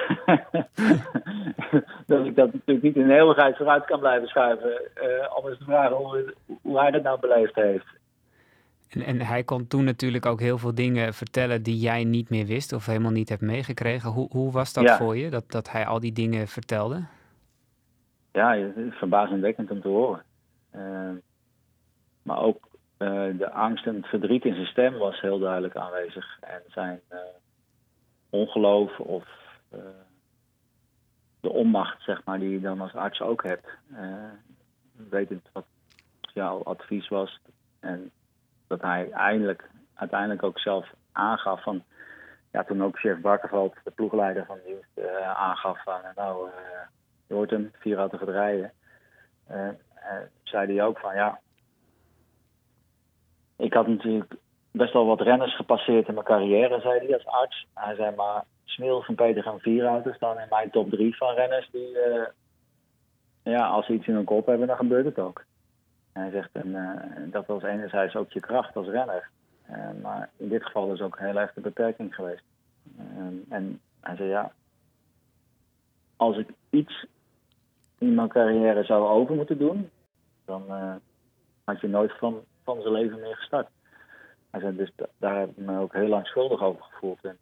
dat 2.07 2.27
ik 2.27 2.37
dat 2.37 2.53
natuurlijk 2.53 2.83
niet 2.83 2.97
in 2.97 3.07
de 3.07 3.15
eeuwigheid 3.15 3.57
vooruit 3.57 3.85
kan 3.85 3.99
blijven 3.99 4.29
schuiven. 4.29 4.71
Uh, 4.71 5.37
om 5.37 5.49
eens 5.49 5.59
te 5.59 5.65
vragen 5.65 5.97
hoe, 5.97 6.35
hoe 6.63 6.81
hij 6.81 6.91
dat 6.91 7.03
nou 7.03 7.21
beleefd 7.21 7.55
heeft. 7.55 7.87
En, 8.91 9.01
en, 9.01 9.21
hij 9.21 9.45
kon 9.45 9.67
toen 9.67 9.85
natuurlijk 9.85 10.27
ook 10.27 10.41
heel 10.41 10.59
veel 10.59 10.75
dingen 10.75 11.15
vertellen 11.15 11.63
die 11.63 11.79
jij 11.79 12.05
niet 12.05 12.31
meer 12.31 12.47
wist 12.47 12.73
of 12.73 12.87
helemaal 12.87 13.11
niet 13.11 13.29
hebt 13.29 13.41
meegekregen. 13.41 14.11
Hoe, 14.11 14.29
hoe 14.31 14.53
was 14.53 14.73
dat 14.73 14.91
voor 14.91 15.17
je, 15.17 15.31
dat, 15.31 15.51
dat 15.51 15.71
hij 15.71 15.87
al 15.87 16.01
die 16.01 16.13
dingen 16.13 16.47
vertelde? 16.47 17.05
Ja, 18.33 18.57
het 18.57 18.77
is 18.77 18.95
verbazingwekkend 18.95 19.71
om 19.71 19.81
te 19.81 19.89
horen. 19.89 20.23
Uh, 20.77 21.11
maar 22.23 22.39
ook 22.39 22.69
uh, 22.99 23.39
de 23.39 23.51
angst 23.51 23.87
en 23.87 23.95
het 23.95 24.07
verdriet 24.07 24.45
in 24.45 24.55
zijn 24.55 24.67
stem 24.67 24.99
was 24.99 25.21
heel 25.21 25.39
duidelijk 25.39 25.77
aanwezig. 25.77 26.39
En 26.41 26.63
zijn 26.69 27.01
ongeloof 28.35 28.99
of 29.01 29.25
de 31.41 31.51
onmacht, 31.51 32.03
zeg 32.03 32.25
maar, 32.25 32.39
die 32.39 32.51
je 32.51 32.61
dan 32.61 32.81
als 32.81 32.95
arts 32.95 33.21
ook 33.21 33.43
hebt. 33.43 33.67
wetend 35.11 35.49
wat 35.53 35.67
jouw 36.33 36.63
advies 36.63 37.09
was 37.09 37.41
en 37.81 38.11
dat 38.67 38.81
hij 38.81 39.11
eindelijk, 39.11 39.71
uiteindelijk 39.95 40.43
ook 40.43 40.59
zelf 40.59 40.93
aangaf 41.13 41.63
van... 41.63 41.83
Ja, 42.51 42.65
toen 42.65 42.83
ook 42.83 42.99
chef 42.99 43.21
Bakkerveld, 43.21 43.75
de 43.85 43.91
ploegleider 43.91 44.45
van 44.45 44.57
de 44.57 44.63
dienst, 44.67 45.09
uh, 45.09 45.31
aangaf 45.31 45.83
van... 45.83 46.01
Nou, 46.15 46.51
je 47.27 47.35
hoort 47.35 47.51
hem, 47.51 47.73
vier 47.79 47.97
auto 47.97 48.19
gaat 48.19 48.29
rijden. 48.29 48.73
Zei 50.43 50.75
hij 50.75 50.85
ook 50.85 50.99
van, 50.99 51.15
ja... 51.15 51.41
Ik 53.57 53.73
had 53.73 53.87
natuurlijk 53.87 54.35
best 54.77 54.93
wel 54.93 55.07
wat 55.07 55.21
renners 55.21 55.57
gepasseerd 55.57 56.09
in 56.09 56.15
mijn 56.15 56.27
carrière, 56.27 56.81
zei 56.81 56.99
hij 56.99 57.15
als 57.15 57.27
arts. 57.27 57.67
Hij 57.75 57.95
zei 57.95 58.15
maar, 58.15 58.45
Smil 58.65 59.03
van 59.03 59.15
Peter 59.15 59.43
gaan 59.43 59.61
vier 59.61 59.85
auto's 59.85 60.17
staan 60.17 60.39
in 60.39 60.47
mijn 60.51 60.71
top 60.71 60.91
drie 60.91 61.17
van 61.17 61.35
renners 61.35 61.69
die... 61.71 61.97
ja, 63.43 63.67
als 63.67 63.87
ze 63.87 63.93
iets 63.93 64.07
in 64.07 64.15
hun 64.15 64.25
kop 64.25 64.47
hebben, 64.47 64.67
dan 64.67 64.77
gebeurt 64.77 65.05
het 65.05 65.19
ook. 65.19 65.45
Hij 66.13 66.31
zegt, 66.31 66.51
en, 66.53 66.69
uh, 66.69 67.33
dat 67.33 67.47
was 67.47 67.63
enerzijds 67.63 68.17
ook 68.17 68.33
je 68.33 68.41
kracht 68.41 68.77
als 68.77 68.87
renner. 68.87 69.29
Uh, 69.71 69.91
maar 70.03 70.31
in 70.37 70.49
dit 70.49 70.65
geval 70.65 70.93
is 70.93 71.01
ook 71.01 71.19
heel 71.19 71.37
erg 71.37 71.53
de 71.53 71.61
beperking 71.61 72.15
geweest. 72.15 72.45
En 73.49 73.81
hij 74.01 74.17
zei, 74.17 74.29
ja, 74.29 74.53
als 76.17 76.37
ik 76.37 76.49
iets 76.71 77.07
in 77.99 78.15
mijn 78.15 78.29
carrière 78.29 78.85
zou 78.85 79.09
over 79.09 79.35
moeten 79.35 79.59
doen, 79.59 79.91
dan 80.45 80.63
had 81.65 81.81
je 81.81 81.89
nooit 81.89 82.13
van, 82.19 82.41
van 82.65 82.81
zijn 82.81 82.93
leven 82.93 83.21
meer 83.21 83.37
gestart. 83.37 83.69
Dus 84.61 84.93
daar 85.19 85.39
heb 85.39 85.49
ik 85.49 85.57
me 85.57 85.79
ook 85.79 85.93
heel 85.93 86.09
lang 86.09 86.27
schuldig 86.27 86.63
over 86.63 86.83
gevoeld. 86.83 87.25
En 87.25 87.39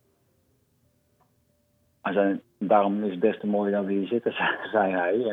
zei, 2.02 2.40
daarom 2.58 3.04
is 3.04 3.10
het 3.10 3.20
best 3.20 3.40
te 3.40 3.46
mooi 3.46 3.72
dat 3.72 3.84
we 3.84 3.92
hier 3.92 4.06
zitten, 4.06 4.32
zei 4.72 4.92
hij. 4.92 5.28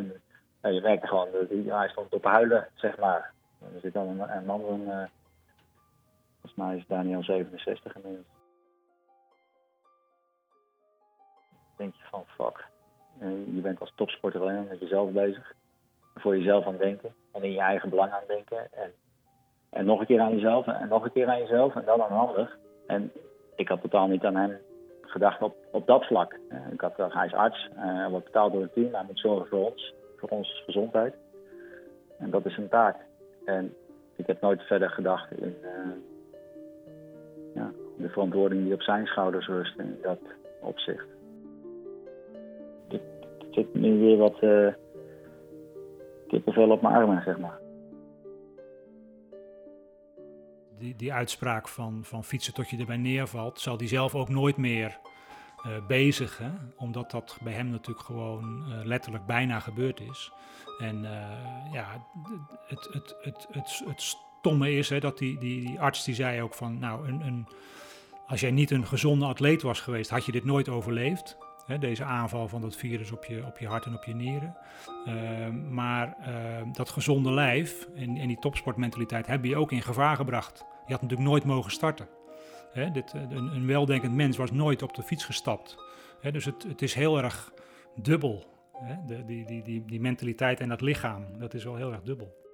En 0.61 0.73
je 0.73 0.81
merkte 0.81 1.07
gewoon 1.07 1.27
dat 1.31 1.49
hij, 1.49 1.89
stond 1.89 2.13
op 2.13 2.23
huilen, 2.23 2.67
zeg 2.73 2.97
maar. 2.97 3.31
Er 3.73 3.79
zit 3.79 3.93
dan 3.93 4.07
een, 4.07 4.35
een 4.35 4.45
man 4.45 4.61
van, 4.61 4.81
uh, 4.81 5.03
volgens 6.31 6.55
mij 6.55 6.77
is 6.77 6.87
Daniel 6.87 7.23
67 7.23 7.95
inmiddels. 7.95 8.25
denk 11.79 11.95
je 11.95 12.03
van, 12.09 12.25
fuck. 12.27 12.67
Je 13.53 13.61
bent 13.61 13.79
als 13.79 13.91
topsporter 13.95 14.41
alleen 14.41 14.67
met 14.67 14.79
jezelf 14.79 15.11
bezig. 15.11 15.53
Voor 16.15 16.37
jezelf 16.37 16.65
aan 16.65 16.77
denken. 16.77 17.15
En 17.31 17.43
in 17.43 17.51
je 17.51 17.59
eigen 17.59 17.89
belang 17.89 18.11
aan 18.11 18.27
denken. 18.27 18.73
En, 18.73 18.93
en 19.69 19.85
nog 19.85 19.99
een 19.99 20.05
keer 20.05 20.19
aan 20.19 20.33
jezelf. 20.35 20.67
En, 20.67 20.87
nog 20.87 21.03
een 21.03 21.11
keer 21.11 21.27
aan 21.27 21.39
jezelf. 21.39 21.75
En 21.75 21.85
dan 21.85 22.01
aan 22.01 22.27
ander. 22.27 22.57
En 22.87 23.11
ik 23.55 23.67
had 23.67 23.81
totaal 23.81 24.07
niet 24.07 24.25
aan 24.25 24.35
hem 24.35 24.57
gedacht 25.01 25.41
op, 25.41 25.55
op 25.71 25.87
dat 25.87 26.05
vlak. 26.05 26.39
Uh, 26.49 26.71
ik 26.71 26.81
had, 26.81 26.93
hij 26.97 27.25
is 27.25 27.33
arts. 27.33 27.69
hij 27.75 28.09
wordt 28.09 28.25
betaald 28.25 28.51
door 28.51 28.61
het 28.61 28.73
team. 28.73 28.93
Hij 28.93 29.03
moet 29.07 29.19
zorgen 29.19 29.47
voor 29.47 29.65
ons 29.65 29.93
voor 30.19 30.29
onze 30.29 30.63
gezondheid. 30.65 31.15
En 32.17 32.29
dat 32.29 32.45
is 32.45 32.57
een 32.57 32.69
taak. 32.69 32.95
En 33.45 33.73
ik 34.15 34.27
heb 34.27 34.41
nooit 34.41 34.61
verder 34.61 34.89
gedacht 34.89 35.31
in 35.31 35.55
uh, 35.61 35.91
ja, 37.53 37.71
de 37.97 38.09
verantwoording 38.09 38.63
die 38.63 38.73
op 38.73 38.81
zijn 38.81 39.05
schouders 39.05 39.47
rust 39.47 39.79
in 39.79 39.97
dat 40.01 40.19
opzicht. 40.61 41.07
Het 42.87 43.01
zit 43.51 43.73
nu 43.73 43.99
weer 43.99 44.17
wat 44.17 44.41
uh, 44.41 44.73
kippenvel 46.27 46.71
op 46.71 46.81
mijn 46.81 46.95
armen, 46.95 47.21
zeg 47.23 47.37
maar. 47.37 47.59
Die, 50.79 50.95
die 50.95 51.13
uitspraak 51.13 51.67
van, 51.67 51.99
van 52.03 52.23
fietsen 52.23 52.53
tot 52.53 52.69
je 52.69 52.77
erbij 52.77 52.97
neervalt, 52.97 53.59
zal 53.59 53.77
die 53.77 53.87
zelf 53.87 54.15
ook 54.15 54.29
nooit 54.29 54.57
meer 54.57 54.99
uh, 55.65 55.87
bezig. 55.87 56.37
Hè? 56.37 56.49
Omdat 56.75 57.11
dat 57.11 57.37
bij 57.41 57.53
hem 57.53 57.69
natuurlijk 57.69 58.05
gewoon 58.05 58.65
uh, 58.67 58.85
letterlijk 58.85 59.25
bijna 59.25 59.59
gebeurd 59.59 59.99
is. 59.99 60.31
En 60.79 61.03
uh, 61.03 61.11
ja, 61.71 62.05
het, 62.67 62.89
het, 62.91 63.15
het, 63.21 63.47
het, 63.51 63.81
het 63.85 64.01
stomme 64.01 64.71
is 64.71 64.89
hè, 64.89 64.99
dat 64.99 65.17
die, 65.17 65.37
die, 65.37 65.65
die 65.65 65.79
arts 65.79 66.03
die 66.03 66.15
zei 66.15 66.41
ook 66.41 66.53
van, 66.53 66.79
nou, 66.79 67.07
een, 67.07 67.21
een, 67.21 67.47
als 68.27 68.39
jij 68.39 68.51
niet 68.51 68.71
een 68.71 68.87
gezonde 68.87 69.25
atleet 69.25 69.61
was 69.61 69.79
geweest, 69.79 70.09
had 70.09 70.25
je 70.25 70.31
dit 70.31 70.45
nooit 70.45 70.69
overleefd. 70.69 71.37
Deze 71.77 72.03
aanval 72.03 72.47
van 72.47 72.61
dat 72.61 72.75
virus 72.75 73.11
op 73.11 73.25
je, 73.25 73.45
op 73.45 73.57
je 73.57 73.67
hart 73.67 73.85
en 73.85 73.93
op 73.93 74.03
je 74.03 74.15
nieren. 74.15 74.55
Uh, 75.07 75.13
maar 75.69 76.17
uh, 76.19 76.73
dat 76.73 76.89
gezonde 76.89 77.31
lijf 77.31 77.87
en, 77.95 78.17
en 78.17 78.27
die 78.27 78.39
topsportmentaliteit 78.39 79.27
hebben 79.27 79.49
je 79.49 79.55
ook 79.55 79.71
in 79.71 79.81
gevaar 79.81 80.15
gebracht. 80.15 80.57
Je 80.57 80.91
had 80.91 81.01
natuurlijk 81.01 81.29
nooit 81.29 81.43
mogen 81.43 81.71
starten. 81.71 82.07
Dit, 82.93 83.13
een, 83.13 83.31
een, 83.31 83.67
weldenkend 83.67 84.13
mens 84.13 84.37
was 84.37 84.51
nooit 84.51 84.81
op 84.81 84.93
de 84.93 85.03
fiets 85.03 85.25
gestapt. 85.25 85.77
Dus 86.31 86.45
het, 86.45 86.63
het 86.63 86.81
is 86.81 86.93
heel 86.93 87.17
erg 87.17 87.53
dubbel. 87.95 88.45
De, 89.07 89.25
die, 89.25 89.45
die, 89.45 89.63
die, 89.63 89.85
die 89.85 90.01
mentaliteit 90.01 90.59
en 90.59 90.69
dat 90.69 90.81
lichaam, 90.81 91.25
dat 91.37 91.53
is 91.53 91.63
wel 91.63 91.75
heel 91.75 91.91
erg 91.91 92.01
dubbel. 92.01 92.48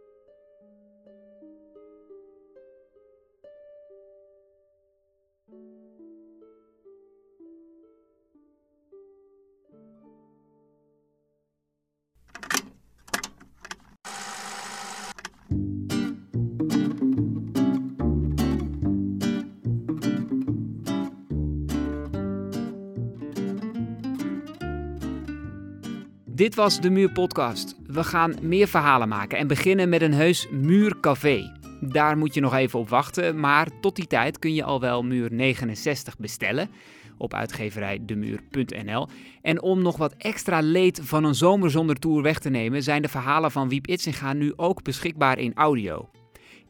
Dit 26.46 26.56
was 26.56 26.82
de 26.82 26.90
Muur 26.90 27.12
Podcast. 27.12 27.76
We 27.88 28.04
gaan 28.04 28.36
meer 28.42 28.68
verhalen 28.68 29.08
maken 29.08 29.38
en 29.38 29.48
beginnen 29.48 29.90
met 29.90 30.02
een 30.02 30.14
heus 30.14 30.48
muurcafé. 30.50 31.52
Daar 31.82 32.18
moet 32.18 32.34
je 32.34 32.42
nog 32.42 32.54
even 32.54 32.80
op 32.80 32.90
wachten, 32.90 33.40
maar 33.40 33.68
tot 33.82 33.96
die 33.96 34.08
tijd 34.08 34.40
kun 34.40 34.54
je 34.54 34.64
al 34.64 34.80
wel 34.80 35.04
muur 35.04 35.34
69 35.34 36.18
bestellen 36.18 36.70
op 37.18 37.34
uitgeverij 37.34 38.00
demuur.nl. 38.02 39.08
En 39.42 39.62
om 39.62 39.82
nog 39.82 39.98
wat 39.98 40.16
extra 40.18 40.60
leed 40.60 41.00
van 41.04 41.24
een 41.24 41.36
zomer 41.36 41.72
zonder 41.72 41.96
tour 41.96 42.22
weg 42.22 42.40
te 42.40 42.50
nemen, 42.50 42.84
zijn 42.84 43.02
de 43.02 43.08
verhalen 43.08 43.52
van 43.52 43.70
Wiep 43.70 43.88
Itzinga 43.88 44.34
nu 44.34 44.54
ook 44.56 44.84
beschikbaar 44.84 45.40
in 45.40 45.54
audio. 45.54 46.10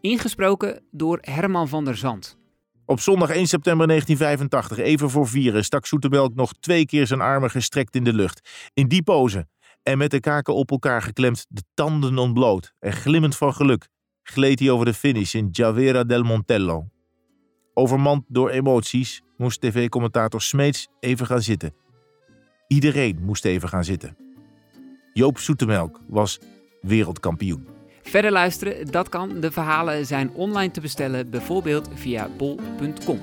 Ingesproken 0.02 0.82
door 0.92 1.18
Herman 1.22 1.68
van 1.68 1.86
der 1.86 1.98
Zand. 1.98 2.38
Op 2.86 3.00
zondag 3.00 3.30
1 3.30 3.48
september 3.48 3.88
1985, 3.88 4.86
even 4.86 5.10
voor 5.10 5.28
vieren, 5.28 5.64
stak 5.64 5.86
Zoetemelk 5.86 6.36
nog 6.36 6.54
twee 6.54 6.86
keer 6.86 7.08
zijn 7.08 7.22
armen 7.22 7.50
gestrekt 7.50 7.96
in 7.96 8.04
de 8.04 8.14
lucht. 8.14 8.70
In 8.74 8.88
die 8.88 9.04
pose 9.04 9.48
en 9.86 9.98
met 9.98 10.12
de 10.12 10.20
kaken 10.20 10.56
op 10.56 10.72
elkaar 10.72 11.02
geklemd, 11.02 11.46
de 11.50 11.64
tanden 11.74 12.18
ontbloot 12.18 12.74
en 12.80 12.94
glimmend 12.94 13.38
van 13.38 13.54
geluk, 13.54 13.88
gleed 14.24 14.60
hij 14.60 14.70
over 14.70 14.86
de 14.86 14.94
finish 14.94 15.34
in 15.34 15.48
Javera 15.52 16.04
del 16.04 16.24
Montello. 16.24 16.88
Overmand 17.74 18.24
door 18.28 18.50
emoties 18.50 19.22
moest 19.38 19.62
tv-commentator 19.62 20.42
Smeets 20.42 20.88
even 21.00 21.26
gaan 21.26 21.42
zitten. 21.42 21.74
Iedereen 22.68 23.18
moest 23.22 23.46
even 23.46 23.70
gaan 23.70 23.84
zitten. 23.84 24.18
Joop 25.14 25.38
Zoetemelk 25.38 26.02
was 26.08 26.40
wereldkampioen. 26.82 27.68
Verder 28.02 28.32
luisteren, 28.32 28.92
dat 28.92 29.10
kan. 29.10 29.40
De 29.40 29.52
verhalen 29.52 30.06
zijn 30.06 30.32
online 30.34 30.72
te 30.72 30.82
bestellen, 30.82 31.30
bijvoorbeeld 31.30 31.90
via 31.94 32.30
bol.com. 32.38 33.20